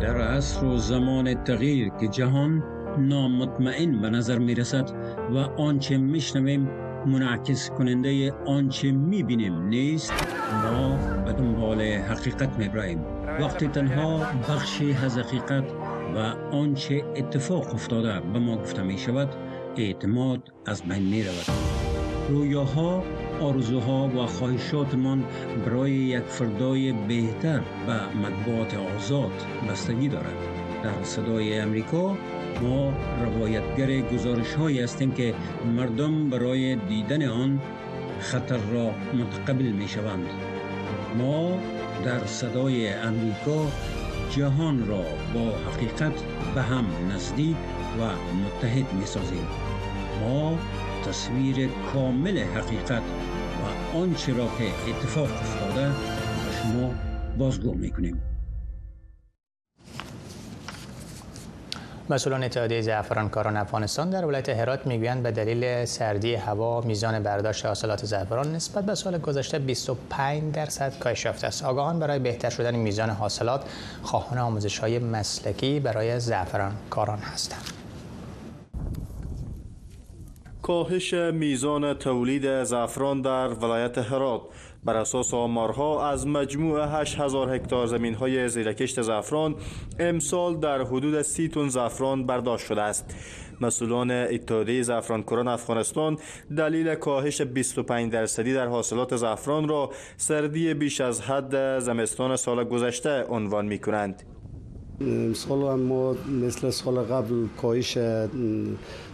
در 0.00 0.20
عصر 0.20 0.64
و 0.64 0.78
زمان 0.78 1.44
تغییر 1.44 1.88
که 2.00 2.08
جهان 2.08 2.62
نامطمئن 2.98 4.00
به 4.00 4.10
نظر 4.10 4.38
می 4.38 4.54
رسد 4.54 4.90
و 5.30 5.36
آنچه 5.38 5.96
میشنویم 5.96 6.87
منعکس 7.06 7.70
کننده 7.70 8.32
آنچه 8.32 8.92
می‌بینیم 8.92 9.62
نیست 9.62 10.12
ما 10.72 10.96
به 11.24 11.32
دنبال 11.32 11.82
حقیقت 11.82 12.58
میبراییم 12.58 13.00
وقتی 13.40 13.68
تنها 13.68 14.18
بخشی 14.48 14.96
از 15.04 15.18
حقیقت 15.18 15.64
و 16.14 16.18
آنچه 16.56 17.04
اتفاق 17.16 17.74
افتاده 17.74 18.20
به 18.20 18.38
ما 18.38 18.56
گفته 18.56 18.82
می 18.82 18.98
شود 18.98 19.28
اعتماد 19.76 20.52
از 20.66 20.82
بین 20.82 21.02
می 21.02 21.22
رود 21.22 21.46
رویاها 22.28 23.02
آرزوها 23.40 24.08
و 24.08 24.26
خواهشاتمان 24.26 25.24
برای 25.66 25.92
یک 25.92 26.22
فردای 26.22 26.92
بهتر 26.92 27.60
و 27.88 28.16
مطبوعات 28.18 28.74
آزاد 28.96 29.32
بستگی 29.70 30.08
دارد. 30.08 30.36
در 30.82 31.02
صدای 31.02 31.58
امریکا 31.58 32.16
ما 32.62 32.92
روایتگر 33.24 34.00
گزارش 34.00 34.54
هایی 34.54 34.80
هستیم 34.80 35.10
که 35.12 35.34
مردم 35.76 36.30
برای 36.30 36.76
دیدن 36.76 37.28
آن 37.28 37.60
خطر 38.20 38.56
را 38.56 38.90
متقبل 39.14 39.64
می 39.64 39.88
شوند 39.88 40.26
ما 41.18 41.58
در 42.04 42.26
صدای 42.26 42.88
امریکا 42.88 43.66
جهان 44.30 44.86
را 44.86 45.02
با 45.34 45.52
حقیقت 45.70 46.12
به 46.54 46.62
هم 46.62 46.84
نزدیک 47.14 47.56
و 48.00 48.02
متحد 48.34 48.92
می 48.92 49.06
سازیم 49.06 49.46
ما 50.20 50.58
تصویر 51.06 51.68
کامل 51.92 52.38
حقیقت 52.38 53.02
و 53.92 53.96
آنچه 53.96 54.32
را 54.32 54.46
که 54.58 54.90
اتفاق 54.90 55.30
افتاده 55.32 55.88
به 55.88 56.52
شما 56.62 56.94
بازگو 57.38 57.74
می 57.74 57.90
کنیم 57.90 58.27
مسئولان 62.10 62.42
اتحادیه 62.42 62.80
زعفرانکاران 62.80 63.56
افغانستان 63.56 64.10
در 64.10 64.24
ولایت 64.24 64.48
هرات 64.48 64.86
می‌گویند 64.86 65.22
به 65.22 65.30
دلیل 65.30 65.84
سردی 65.84 66.34
هوا 66.34 66.80
میزان 66.80 67.22
برداشت 67.22 67.66
حاصلات 67.66 68.04
زعفران 68.04 68.54
نسبت 68.54 68.84
به 68.86 68.94
سال 68.94 69.18
گذشته 69.18 69.58
25 69.58 70.54
درصد 70.54 70.98
کاهش 70.98 71.24
یافته 71.24 71.46
است. 71.46 71.64
آگاهان 71.64 71.98
برای 71.98 72.18
بهتر 72.18 72.50
شدن 72.50 72.76
میزان 72.76 73.10
حاصلات 73.10 73.64
خواهان 74.02 74.38
آموزش 74.38 74.78
های 74.78 74.98
مسلکی 74.98 75.80
برای 75.80 76.20
زعفرانکاران 76.20 77.18
هستند. 77.18 77.62
کاهش 80.62 81.14
میزان 81.14 81.94
تولید 81.94 82.64
زعفران 82.64 83.22
در 83.22 83.48
ولایت 83.48 83.98
هرات 83.98 84.42
بر 84.88 84.96
اساس 84.96 85.34
آمارها 85.34 86.10
از 86.10 86.26
مجموع 86.26 87.00
8000 87.00 87.54
هکتار 87.54 87.86
زمین 87.86 88.14
های 88.14 88.48
زیرکشت 88.48 89.02
زعفران 89.02 89.54
امسال 89.98 90.56
در 90.56 90.82
حدود 90.82 91.22
30 91.22 91.48
تن 91.48 91.68
زعفران 91.68 92.26
برداشت 92.26 92.66
شده 92.66 92.82
است 92.82 93.14
مسئولان 93.60 94.10
اتحادیه 94.10 94.82
زعفرانکاران 94.82 95.48
افغانستان 95.48 96.18
دلیل 96.56 96.94
کاهش 96.94 97.40
25 97.40 98.12
درصدی 98.12 98.54
در 98.54 98.66
حاصلات 98.66 99.16
زعفران 99.16 99.68
را 99.68 99.90
سردی 100.16 100.74
بیش 100.74 101.00
از 101.00 101.20
حد 101.20 101.78
زمستان 101.78 102.36
سال 102.36 102.64
گذشته 102.64 103.24
عنوان 103.24 103.66
می 103.66 103.78
کنند. 103.78 104.22
امسال 105.00 105.62
هم 105.62 105.80
ما 105.80 106.16
مثل 106.42 106.70
سال 106.70 106.98
قبل 106.98 107.46
کاهش 107.62 107.98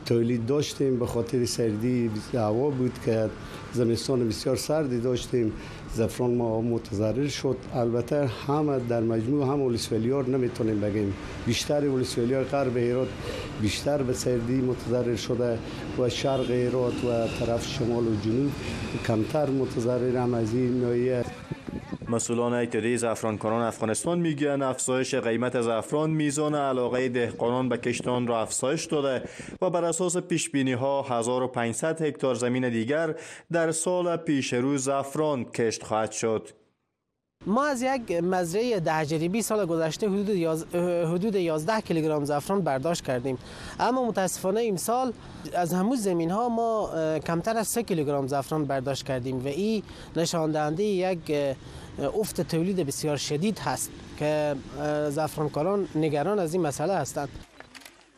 تولید 0.06 0.46
داشتیم 0.46 0.98
به 0.98 1.06
خاطر 1.06 1.44
سردی 1.44 2.10
هوا 2.34 2.70
بود 2.70 2.92
که 3.04 3.30
زمستان 3.72 4.28
بسیار 4.28 4.56
سردی 4.56 5.00
داشتیم. 5.00 5.52
زفران 5.94 6.34
ما 6.34 6.60
متضرر 6.60 7.28
شد. 7.28 7.56
البته 7.74 8.26
همه 8.26 8.78
در 8.88 9.00
مجموع 9.00 9.46
هم 9.46 9.62
ولسوالیار 9.62 10.28
نمی‌تونیم 10.28 10.80
بگیم. 10.80 11.14
بیشتر 11.46 11.88
ولسوالیار 11.88 12.44
غرب 12.44 12.76
ایراد 12.76 13.08
بیشتر 13.62 14.02
به 14.02 14.12
سردی 14.12 14.60
متضرر 14.60 15.16
شده 15.16 15.58
و 15.98 16.08
شرق 16.08 16.50
ایراد 16.50 17.04
و 17.04 17.28
طرف 17.38 17.66
شمال 17.68 18.04
و 18.06 18.20
جنوب 18.24 18.50
کمتر 19.06 19.50
متضرر 19.50 20.16
هم 20.16 20.34
از 20.34 20.54
این 20.54 20.80
نوعیه. 20.80 21.24
مسئولان 22.14 22.54
اتحادیه 22.54 22.96
زعفرانکاران 22.96 23.62
افغانستان 23.62 24.18
میگن 24.18 24.62
افزایش 24.62 25.14
قیمت 25.14 25.60
زعفران 25.60 26.10
میزان 26.10 26.54
علاقه 26.54 27.08
دهقانان 27.08 27.68
به 27.68 27.76
کشتان 27.76 28.26
را 28.26 28.40
افزایش 28.40 28.84
داده 28.84 29.28
و 29.62 29.70
بر 29.70 29.84
اساس 29.84 30.16
پیش 30.16 30.50
بینی 30.50 30.72
ها 30.72 31.02
1500 31.02 32.02
هکتار 32.02 32.34
زمین 32.34 32.68
دیگر 32.68 33.14
در 33.52 33.72
سال 33.72 34.16
پیش 34.16 34.52
رو 34.52 34.78
زعفران 34.78 35.44
کشت 35.44 35.82
خواهد 35.82 36.12
شد. 36.12 36.48
ما 37.46 37.64
از 37.64 37.82
یک 37.82 38.10
مزرعه 38.10 38.80
ده 38.80 39.06
جریبی 39.06 39.42
سال 39.42 39.66
گذشته 39.66 40.08
حدود, 40.08 40.28
یاز... 40.28 40.64
حدود 41.14 41.34
11 41.34 41.80
کیلوگرم 41.80 42.24
زعفران 42.24 42.60
برداشت 42.60 43.04
کردیم 43.04 43.38
اما 43.80 44.08
متاسفانه 44.08 44.62
امسال 44.64 45.12
از 45.54 45.74
همون 45.74 45.96
زمین 45.96 46.30
ها 46.30 46.48
ما 46.48 46.90
کمتر 47.26 47.56
از 47.56 47.68
3 47.68 47.82
کیلوگرم 47.82 48.26
زعفران 48.26 48.64
برداشت 48.64 49.06
کردیم 49.06 49.44
و 49.44 49.48
این 49.48 49.82
نشان 50.16 50.52
دهنده 50.52 50.82
یک 50.82 51.32
افت 51.98 52.40
تولید 52.40 52.76
بسیار 52.76 53.16
شدید 53.16 53.58
هست 53.58 53.90
که 54.18 54.54
زعفرانکاران 55.08 55.88
نگران 55.94 56.38
از 56.38 56.54
این 56.54 56.62
مسئله 56.62 56.94
هستند. 56.94 57.28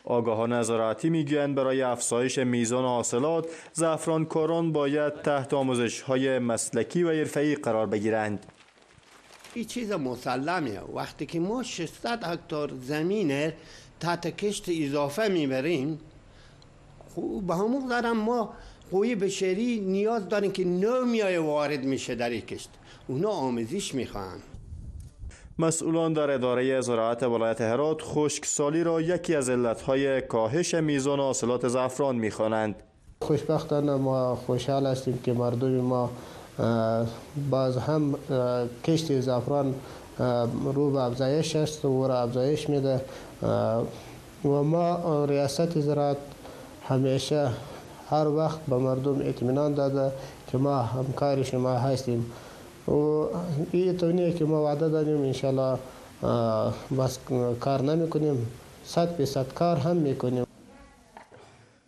آگاهان 0.04 0.62
زراعتی 0.62 1.10
می‌گویند 1.10 1.54
برای 1.54 1.82
افزایش 1.82 2.38
میزان 2.38 2.84
حاصلات 2.84 3.46
زعفرانکاران 3.72 4.72
باید 4.72 5.22
تحت 5.22 5.54
آموزش 5.54 6.00
های 6.00 6.38
مسلکی 6.38 7.02
و 7.02 7.10
حرفه‌ای 7.10 7.54
قرار 7.54 7.86
بگیرند. 7.86 8.46
این 9.54 9.64
چیز 9.64 9.92
مسلمه. 9.92 10.80
وقتی 10.94 11.26
که 11.26 11.40
ما 11.40 11.62
600 11.62 12.24
هکتار 12.24 12.72
زمین 12.82 13.52
تحت 14.00 14.36
کشت 14.36 14.64
اضافه 14.68 15.28
می‌بریم 15.28 15.98
خوب 17.14 17.46
به 17.46 17.54
همون 17.54 17.88
دارم 17.88 18.16
ما 18.16 18.54
قوی 18.90 19.14
بشری 19.14 19.80
نیاز 19.80 20.28
داریم 20.28 20.52
که 20.52 20.64
نو 20.64 21.04
میای 21.04 21.38
وارد 21.38 21.84
میشه 21.84 22.14
در 22.14 22.30
این 22.30 22.40
کشت. 22.40 22.70
اونا 23.08 23.30
آموزش 23.30 23.94
می‌خوان. 23.94 24.38
مسئولان 25.58 26.12
در 26.12 26.30
اداره 26.30 26.80
زراعت 26.80 27.22
ولایت 27.22 27.60
هرات 27.60 28.02
خشکسالی 28.02 28.84
را 28.84 29.00
یکی 29.00 29.34
از 29.34 29.50
علتهای 29.50 30.20
کاهش 30.20 30.74
میزان 30.74 31.20
حاصلات 31.20 31.68
زعفران 31.68 32.16
می‌خوانند. 32.16 32.74
خوشبختانه 33.22 33.94
ما 33.94 34.34
خوشحال 34.34 34.86
هستیم 34.86 35.18
که 35.24 35.32
مردم 35.32 35.80
ما 35.80 36.10
باز 37.50 37.76
هم 37.76 38.14
کشت 38.84 39.20
زعفران 39.20 39.74
رو 40.74 40.90
به 40.90 41.00
افزایش 41.00 41.56
است 41.56 41.84
و 41.84 42.08
را 42.08 42.22
افزایش 42.22 42.68
میده. 42.68 43.00
و 44.44 44.62
ما 44.62 45.24
ریاست 45.24 45.80
زراعت 45.80 46.16
همیشه 46.88 47.50
هر 48.10 48.28
وقت 48.28 48.60
به 48.60 48.76
مردم 48.76 49.20
اطمینان 49.20 49.74
داده 49.74 50.12
که 50.52 50.58
ما 50.58 50.76
همکار 50.76 51.42
شما 51.42 51.70
هستیم. 51.70 52.32
و 52.88 52.92
این 53.72 53.96
تونیه 53.96 54.32
که 54.32 54.44
ما 54.44 54.64
وعده 54.64 54.88
دادیم 54.88 55.22
انشالله 55.22 55.78
بس 56.98 57.18
کار 57.60 57.82
نمی 57.82 58.10
کنیم 58.10 58.46
صد 58.84 59.24
صد 59.24 59.52
کار 59.54 59.76
هم 59.76 59.96
می‌کنیم 59.96 60.46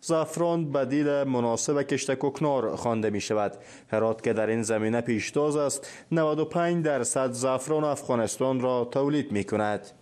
زعفران 0.01 0.71
بدیل 0.71 1.23
مناسب 1.23 1.81
کشت 1.81 2.13
کوکنار 2.13 2.75
خوانده 2.75 3.09
می 3.09 3.21
شود. 3.21 3.53
هرات 3.87 4.23
که 4.23 4.33
در 4.33 4.47
این 4.47 4.63
زمینه 4.63 5.01
پیشتاز 5.01 5.55
است 5.55 5.87
95 6.11 6.85
درصد 6.85 7.31
زعفران 7.31 7.83
افغانستان 7.83 8.59
را 8.59 8.87
تولید 8.91 9.31
می 9.31 9.43
کند. 9.43 9.98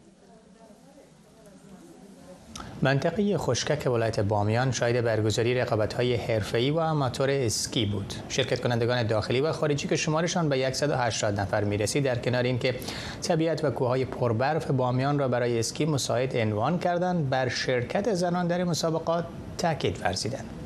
منطقه 2.81 3.37
خشکک 3.37 3.87
ولایت 3.87 4.19
بامیان 4.19 4.71
شاید 4.71 5.01
برگزاری 5.01 5.55
رقابت‌های 5.55 6.15
حرفه‌ای 6.15 6.71
و 6.71 6.79
آماتور 6.79 7.29
اسکی 7.29 7.85
بود. 7.85 8.13
شرکت 8.29 8.61
کنندگان 8.61 9.03
داخلی 9.03 9.41
و 9.41 9.51
خارجی 9.51 9.87
که 9.87 9.95
شمارشان 9.95 10.49
به 10.49 10.71
180 10.71 11.39
نفر 11.39 11.63
می‌رسید 11.63 12.03
در 12.03 12.15
کنار 12.15 12.43
اینکه 12.43 12.75
طبیعت 13.21 13.63
و 13.63 13.69
کوههای 13.69 14.05
پربرف 14.05 14.71
بامیان 14.71 15.19
را 15.19 15.27
برای 15.27 15.59
اسکی 15.59 15.85
مساعد 15.85 16.37
عنوان 16.37 16.79
کردند، 16.79 17.29
بر 17.29 17.49
شرکت 17.49 18.13
زنان 18.13 18.47
در 18.47 18.63
مسابقات 18.63 19.25
تاکید 19.57 19.99
ورزیدند. 20.03 20.56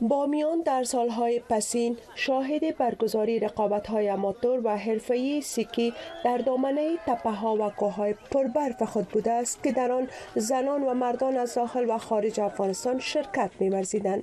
بامیان 0.00 0.60
در 0.60 0.84
سالهای 0.84 1.40
پسین 1.40 1.96
شاهد 2.14 2.76
برگزاری 2.76 3.38
رقابت‌های 3.38 4.08
اماتور 4.08 4.60
و 4.64 4.76
حرفه‌ای 4.76 5.40
سیکی 5.40 5.94
در 6.24 6.38
دامنه 6.38 6.96
تپه‌ها 7.06 7.54
و 7.54 7.70
کوههای 7.70 8.14
پربرف 8.30 8.82
خود 8.82 9.08
بوده 9.08 9.32
است 9.32 9.62
که 9.62 9.72
در 9.72 9.92
آن 9.92 10.08
زنان 10.34 10.82
و 10.82 10.94
مردان 10.94 11.36
از 11.36 11.54
داخل 11.54 11.90
و 11.90 11.98
خارج 11.98 12.40
افغانستان 12.40 12.98
شرکت 12.98 13.50
می‌ورزیدند. 13.60 14.22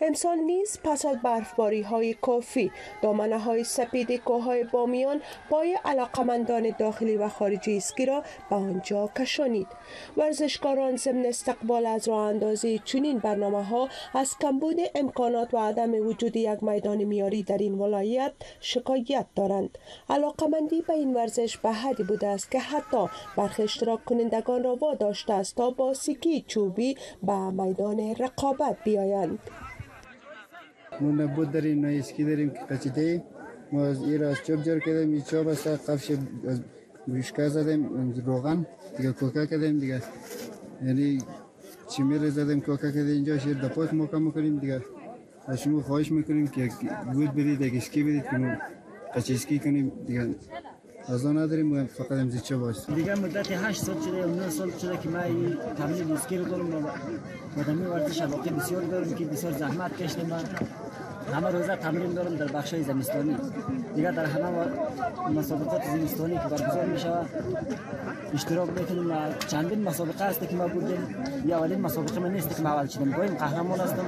امسال 0.00 0.38
نیز 0.38 0.78
پس 0.84 1.06
از 1.06 1.16
برفباری‌های 1.22 2.14
کافی 2.14 2.70
های 3.44 3.64
سپید 3.64 4.16
کوههای 4.16 4.64
بامیان 4.64 5.22
پای 5.50 5.78
علاقمندان 5.84 6.74
داخلی 6.78 7.16
و 7.16 7.28
خارجی 7.28 7.76
اسکی 7.76 8.06
را 8.06 8.22
به 8.50 8.56
آنجا 8.56 9.10
کشانید. 9.18 9.66
ورزشکاران 10.16 10.96
ضمن 10.96 11.26
استقبال 11.26 11.86
از 11.86 12.08
راه 12.08 12.28
اندازی 12.28 12.80
چنین 12.84 13.18
برنامه‌ها 13.18 13.88
از 14.14 14.34
کمبود 14.40 14.76
امکانات 15.16 15.54
و 15.54 15.58
عدم 15.58 16.06
وجود 16.06 16.36
یک 16.36 16.62
میدان 16.62 17.04
میاری 17.04 17.42
در 17.42 17.58
این 17.58 17.74
ولایت 17.74 18.32
شکایت 18.60 19.26
دارند. 19.36 19.78
علاقمندی 20.10 20.82
به 20.82 20.92
این 20.92 21.14
ورزش 21.14 21.56
به 21.56 21.72
حدی 21.72 22.02
بوده 22.02 22.26
است 22.26 22.50
که 22.50 22.58
حتی 22.58 23.06
برخی 23.36 23.62
اشتراک 23.62 24.04
کنندگان 24.04 24.64
را 24.64 24.76
واداشته 24.76 25.32
است 25.32 25.56
تا 25.56 25.70
با 25.70 25.94
سیکی 25.94 26.44
چوبی 26.46 26.96
به 27.22 27.50
میدان 27.50 28.14
رقابت 28.18 28.76
بیایند. 28.84 29.38
ما 31.00 31.10
نبود 31.10 31.52
داریم 31.52 31.86
نه 31.86 31.98
اسکی 31.98 32.24
داریم 32.24 32.50
که 32.50 32.60
قچیده 32.60 33.24
ما 33.72 33.84
از 33.84 34.02
این 34.02 34.24
از 34.24 34.36
چوب 34.46 34.62
جار 34.62 34.78
کردیم 34.78 35.12
این 35.12 35.22
چوب 35.22 35.48
است 35.48 35.66
قفش 35.66 36.10
از 36.48 36.60
بشکه 37.14 37.48
زدیم 37.48 38.12
روغن 38.26 38.66
دیگه 38.96 39.12
کوکه 39.12 39.46
کردیم 39.46 39.78
دیگه 39.78 40.02
یعنی 40.86 41.18
چی 41.88 42.02
میره 42.02 42.30
زدیم 42.30 42.60
کوکه 42.60 42.92
کردیم 42.92 43.06
اینجا 43.06 43.38
شیر 43.38 43.54
دپوت 43.54 43.94
موکم 43.94 44.22
می‌کنیم 44.22 44.58
دیگه 44.58 44.82
از 45.48 45.62
شما 45.62 45.82
خواهش 45.82 46.12
می‌کنیم 46.12 46.46
که 46.46 46.70
بود 47.12 47.32
برید 47.32 47.60
یک 47.60 47.74
اسکی 47.76 48.02
برید 48.02 48.24
که 48.30 48.36
ما 48.36 48.52
اسکی 49.16 49.58
کنیم. 49.58 49.92
دیگه 50.06 50.34
آن 51.08 51.38
نداریم 51.38 51.86
فقط 51.86 52.12
امزی 52.12 52.40
چه 52.40 52.56
باش 52.56 52.76
دیگه 52.94 53.14
مدت 53.14 53.52
8 53.52 53.82
سال 53.82 54.00
شده 54.00 54.16
یا 54.16 54.26
9 54.26 54.50
سال 54.50 54.70
شده 54.70 54.96
که 54.96 55.08
من 55.08 55.22
این 55.22 55.56
تمرین 55.78 56.12
اسکی 56.12 56.36
رو 56.36 56.44
دارم 56.44 56.74
و 57.56 57.62
دمی 57.66 57.84
ورزش 57.84 58.22
واقعی 58.22 58.50
بسیار 58.50 58.82
دارم 58.82 59.14
که 59.14 59.24
بسیار 59.24 59.52
زحمت 59.52 59.96
کشیدم 59.96 60.40
همه 61.34 61.48
روزه 61.48 61.76
تمرین 61.76 62.12
دارم 62.12 62.36
در 62.36 62.48
بخش 62.48 62.74
زمستانی. 62.74 63.36
دیگه 63.94 64.12
در 64.12 64.24
همه 64.24 64.48
مسابقات 65.34 65.82
زمستانی 65.84 66.34
که 66.34 66.48
برگزار 66.48 66.86
می 66.86 66.98
شود 66.98 67.28
اشتراک 68.34 68.68
می‌کنیم. 68.78 69.12
چندین 69.48 69.82
مسابقه 69.82 70.24
هست 70.24 70.48
که 70.48 70.56
ما 70.56 70.68
بودیم. 70.68 71.06
یا 71.46 71.58
اولین 71.58 71.80
مسابقه 71.80 72.20
من 72.20 72.32
نیست 72.32 72.56
که 72.56 72.62
ما 72.62 72.68
اول 72.68 72.86
شدم 72.86 73.12
قهرمان 73.12 73.80
هستم. 73.80 74.06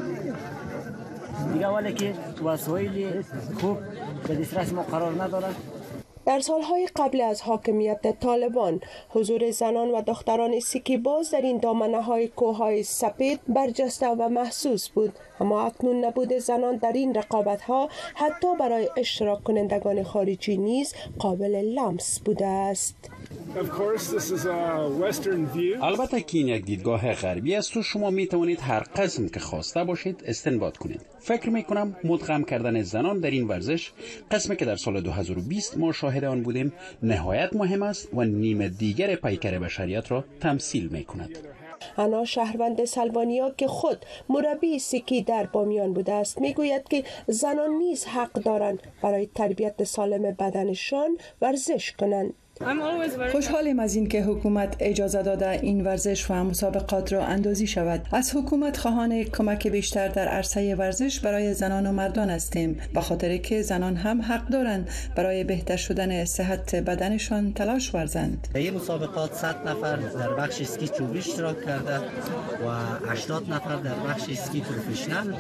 دیگه 1.53 1.68
ولی 1.68 1.92
که 1.94 2.14
وسایل 2.44 3.22
خوب 3.61 3.79
به 4.29 4.35
دسترس 4.35 4.72
ما 4.72 4.83
قرار 4.83 5.22
نداره 5.22 5.49
در 6.27 6.40
سالهای 6.40 6.88
قبل 6.96 7.20
از 7.20 7.42
حاکمیت 7.42 8.20
طالبان 8.20 8.81
حضور 9.09 9.51
زنان 9.51 9.90
و 9.90 10.03
دختران 10.03 10.61
سیکی 10.61 10.96
باز 10.96 11.31
در 11.31 11.40
این 11.40 11.59
دامنه 11.59 12.03
های 12.03 12.29
کوه 12.29 12.83
سپید 12.83 13.40
برجسته 13.49 14.09
و 14.09 14.29
محسوس 14.29 14.88
بود. 14.88 15.12
اما 15.40 15.62
اکنون 15.62 16.05
نبود 16.05 16.33
زنان 16.33 16.77
در 16.77 16.92
این 16.92 17.14
رقابت 17.14 17.62
ها 17.62 17.88
حتی 18.14 18.46
برای 18.61 18.88
اشتراک 18.96 19.44
کنندگان 19.44 20.03
خارجی 20.03 20.57
نیز 20.57 20.94
قابل 21.18 21.55
لمس 21.55 22.20
بوده 22.20 22.46
است. 22.46 22.96
البته 25.83 26.21
که 26.21 26.38
این 26.38 26.49
یک 26.49 26.64
دیدگاه 26.64 27.12
غربی 27.12 27.55
است 27.55 27.77
و 27.77 27.83
شما 27.83 28.11
می 28.11 28.27
توانید 28.27 28.61
هر 28.61 28.81
قسم 28.81 29.29
که 29.29 29.40
خواسته 29.40 29.85
باشید 29.85 30.23
استنباط 30.27 30.77
کنید. 30.77 31.01
فکر 31.19 31.51
می 31.51 31.64
کنم 31.64 31.97
مدغم 32.05 32.45
کردن 32.45 32.83
زنان 32.83 33.21
در 33.21 33.31
این 33.31 33.49
ورزش 33.49 33.92
قسمی 34.31 34.57
که 34.57 34.64
در 34.64 34.77
سال 34.77 35.01
2020 35.01 35.79
ما 35.79 35.92
شاهد 35.92 36.25
آن 36.25 36.42
بودیم 36.42 36.73
نهایت 37.03 37.51
مهم 37.53 37.83
است 37.83 38.09
و 38.14 38.25
نیم 38.25 38.69
دیگر 38.69 39.14
پیکر 39.14 39.59
بشریت 39.59 40.11
را 40.11 40.25
تمثیل 40.40 40.88
می 40.88 41.05
کند 41.05 41.38
انا 41.99 42.25
شهروند 42.25 42.85
سلوانیا 42.85 43.51
که 43.51 43.66
خود 43.66 44.07
مربی 44.29 44.79
سیکی 44.79 45.23
در 45.23 45.47
بامیان 45.47 45.92
بوده 45.92 46.12
است 46.12 46.40
می‌گوید 46.40 46.88
که 46.88 47.05
زنان 47.27 47.71
نیز 47.71 48.05
حق 48.05 48.33
دارند 48.33 48.83
برای 49.03 49.27
تربیت 49.35 49.85
سالم 49.85 50.23
بدنشان 50.23 51.19
ورزش 51.42 51.92
کنند. 51.92 52.35
خوشحالیم 53.33 53.81
از 53.81 53.95
اینکه 53.95 54.23
حکومت 54.23 54.77
اجازه 54.81 55.23
داده 55.23 55.51
این 55.51 55.85
ورزش 55.85 56.31
و 56.31 56.35
مسابقات 56.35 57.12
را 57.12 57.25
اندازی 57.25 57.66
شود. 57.66 58.09
از 58.12 58.37
حکومت 58.37 58.77
خواهان 58.77 59.25
کمک 59.25 59.66
بیشتر 59.66 60.09
در 60.09 60.29
عرصه 60.29 60.75
ورزش 60.75 61.21
برای 61.21 61.55
زنان 61.55 61.87
و 61.87 61.92
مردان 61.92 62.31
هستیم. 62.31 62.81
به 62.95 63.01
خاطر 63.01 63.37
که 63.37 63.62
زنان 63.62 63.97
هم 63.97 64.23
حق 64.23 64.49
دارند 64.49 64.90
برای 65.16 65.45
بهتر 65.45 65.77
شدن 65.77 66.25
صحت 66.25 66.75
بدنشان 66.75 67.53
تلاش 67.53 67.95
ورزند. 67.95 68.49
در 68.55 68.61
این 68.61 68.75
مسابقات 68.75 69.35
100 69.35 69.69
نفر 69.69 69.97
در 69.97 70.35
بخش 70.35 70.61
اسکی 70.61 70.88
چوبی 70.88 71.19
اشتراک 71.19 71.64
کرده 71.64 71.99
و 71.99 72.71
80 73.09 73.53
نفر 73.53 73.77
در 73.77 73.95
بخش 73.95 74.29
اسکی 74.31 74.61
پروفشنال 74.61 75.35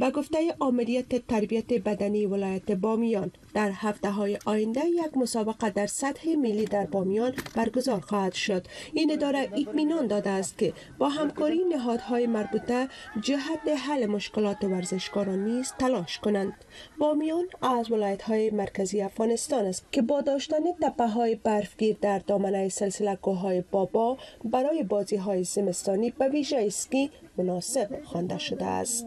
به 0.00 0.10
گفته 0.10 0.54
آمریت 0.58 1.26
تربیت 1.26 1.72
بدنی 1.72 2.26
ولایت 2.26 2.72
بامیان 2.72 3.32
در 3.54 3.70
هفته 3.74 4.10
های 4.10 4.38
آینده 4.46 4.86
یک 4.86 5.16
مسابقه 5.16 5.70
در 5.70 5.86
سطح 5.86 6.34
ملی 6.34 6.64
در 6.64 6.86
بامیان 6.86 7.34
برگزار 7.56 8.00
خواهد 8.00 8.32
شد. 8.32 8.66
این 8.92 9.12
اداره 9.12 9.38
اطمینان 9.56 10.06
داده 10.06 10.30
است 10.30 10.58
که 10.58 10.72
با 10.98 11.08
همکاری 11.08 11.64
نهادهای 11.64 12.26
مربوطه 12.26 12.88
جهت 13.20 13.68
حل 13.68 14.06
مشکلات 14.06 14.64
ورزشکاران 14.64 15.44
نیز 15.44 15.72
تلاش 15.78 16.18
کنند. 16.18 16.52
بامیان 16.98 17.44
از 17.62 17.90
ولایت 17.90 18.22
های 18.22 18.50
مرکزی 18.50 19.02
افغانستان 19.02 19.66
است 19.66 19.86
که 19.92 20.02
با 20.02 20.20
داشتن 20.20 20.72
تپه 20.82 21.06
های 21.06 21.34
برفگیر 21.34 21.96
در 22.00 22.18
دامنه 22.18 22.68
سلسله 22.68 23.18
های 23.42 23.64
بابا 23.70 24.18
برای 24.44 24.82
بازی 24.82 25.16
های 25.16 25.44
زمستانی 25.44 26.10
به 26.10 26.28
ویژه 26.28 26.56
اسکی 26.66 27.10
مناسب 27.42 28.04
خوانده 28.04 28.38
شده 28.38 28.64
است. 28.64 29.06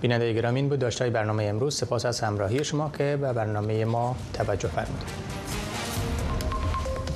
بیننده 0.00 0.32
گرامین 0.32 0.68
بود 0.68 0.78
داشتای 0.78 1.10
برنامه 1.10 1.44
امروز 1.44 1.76
سپاس 1.76 2.06
از 2.06 2.20
همراهی 2.20 2.64
شما 2.64 2.90
که 2.98 3.18
به 3.20 3.32
برنامه 3.32 3.84
ما 3.84 4.16
توجه 4.32 4.68
فرمودید. 4.68 5.41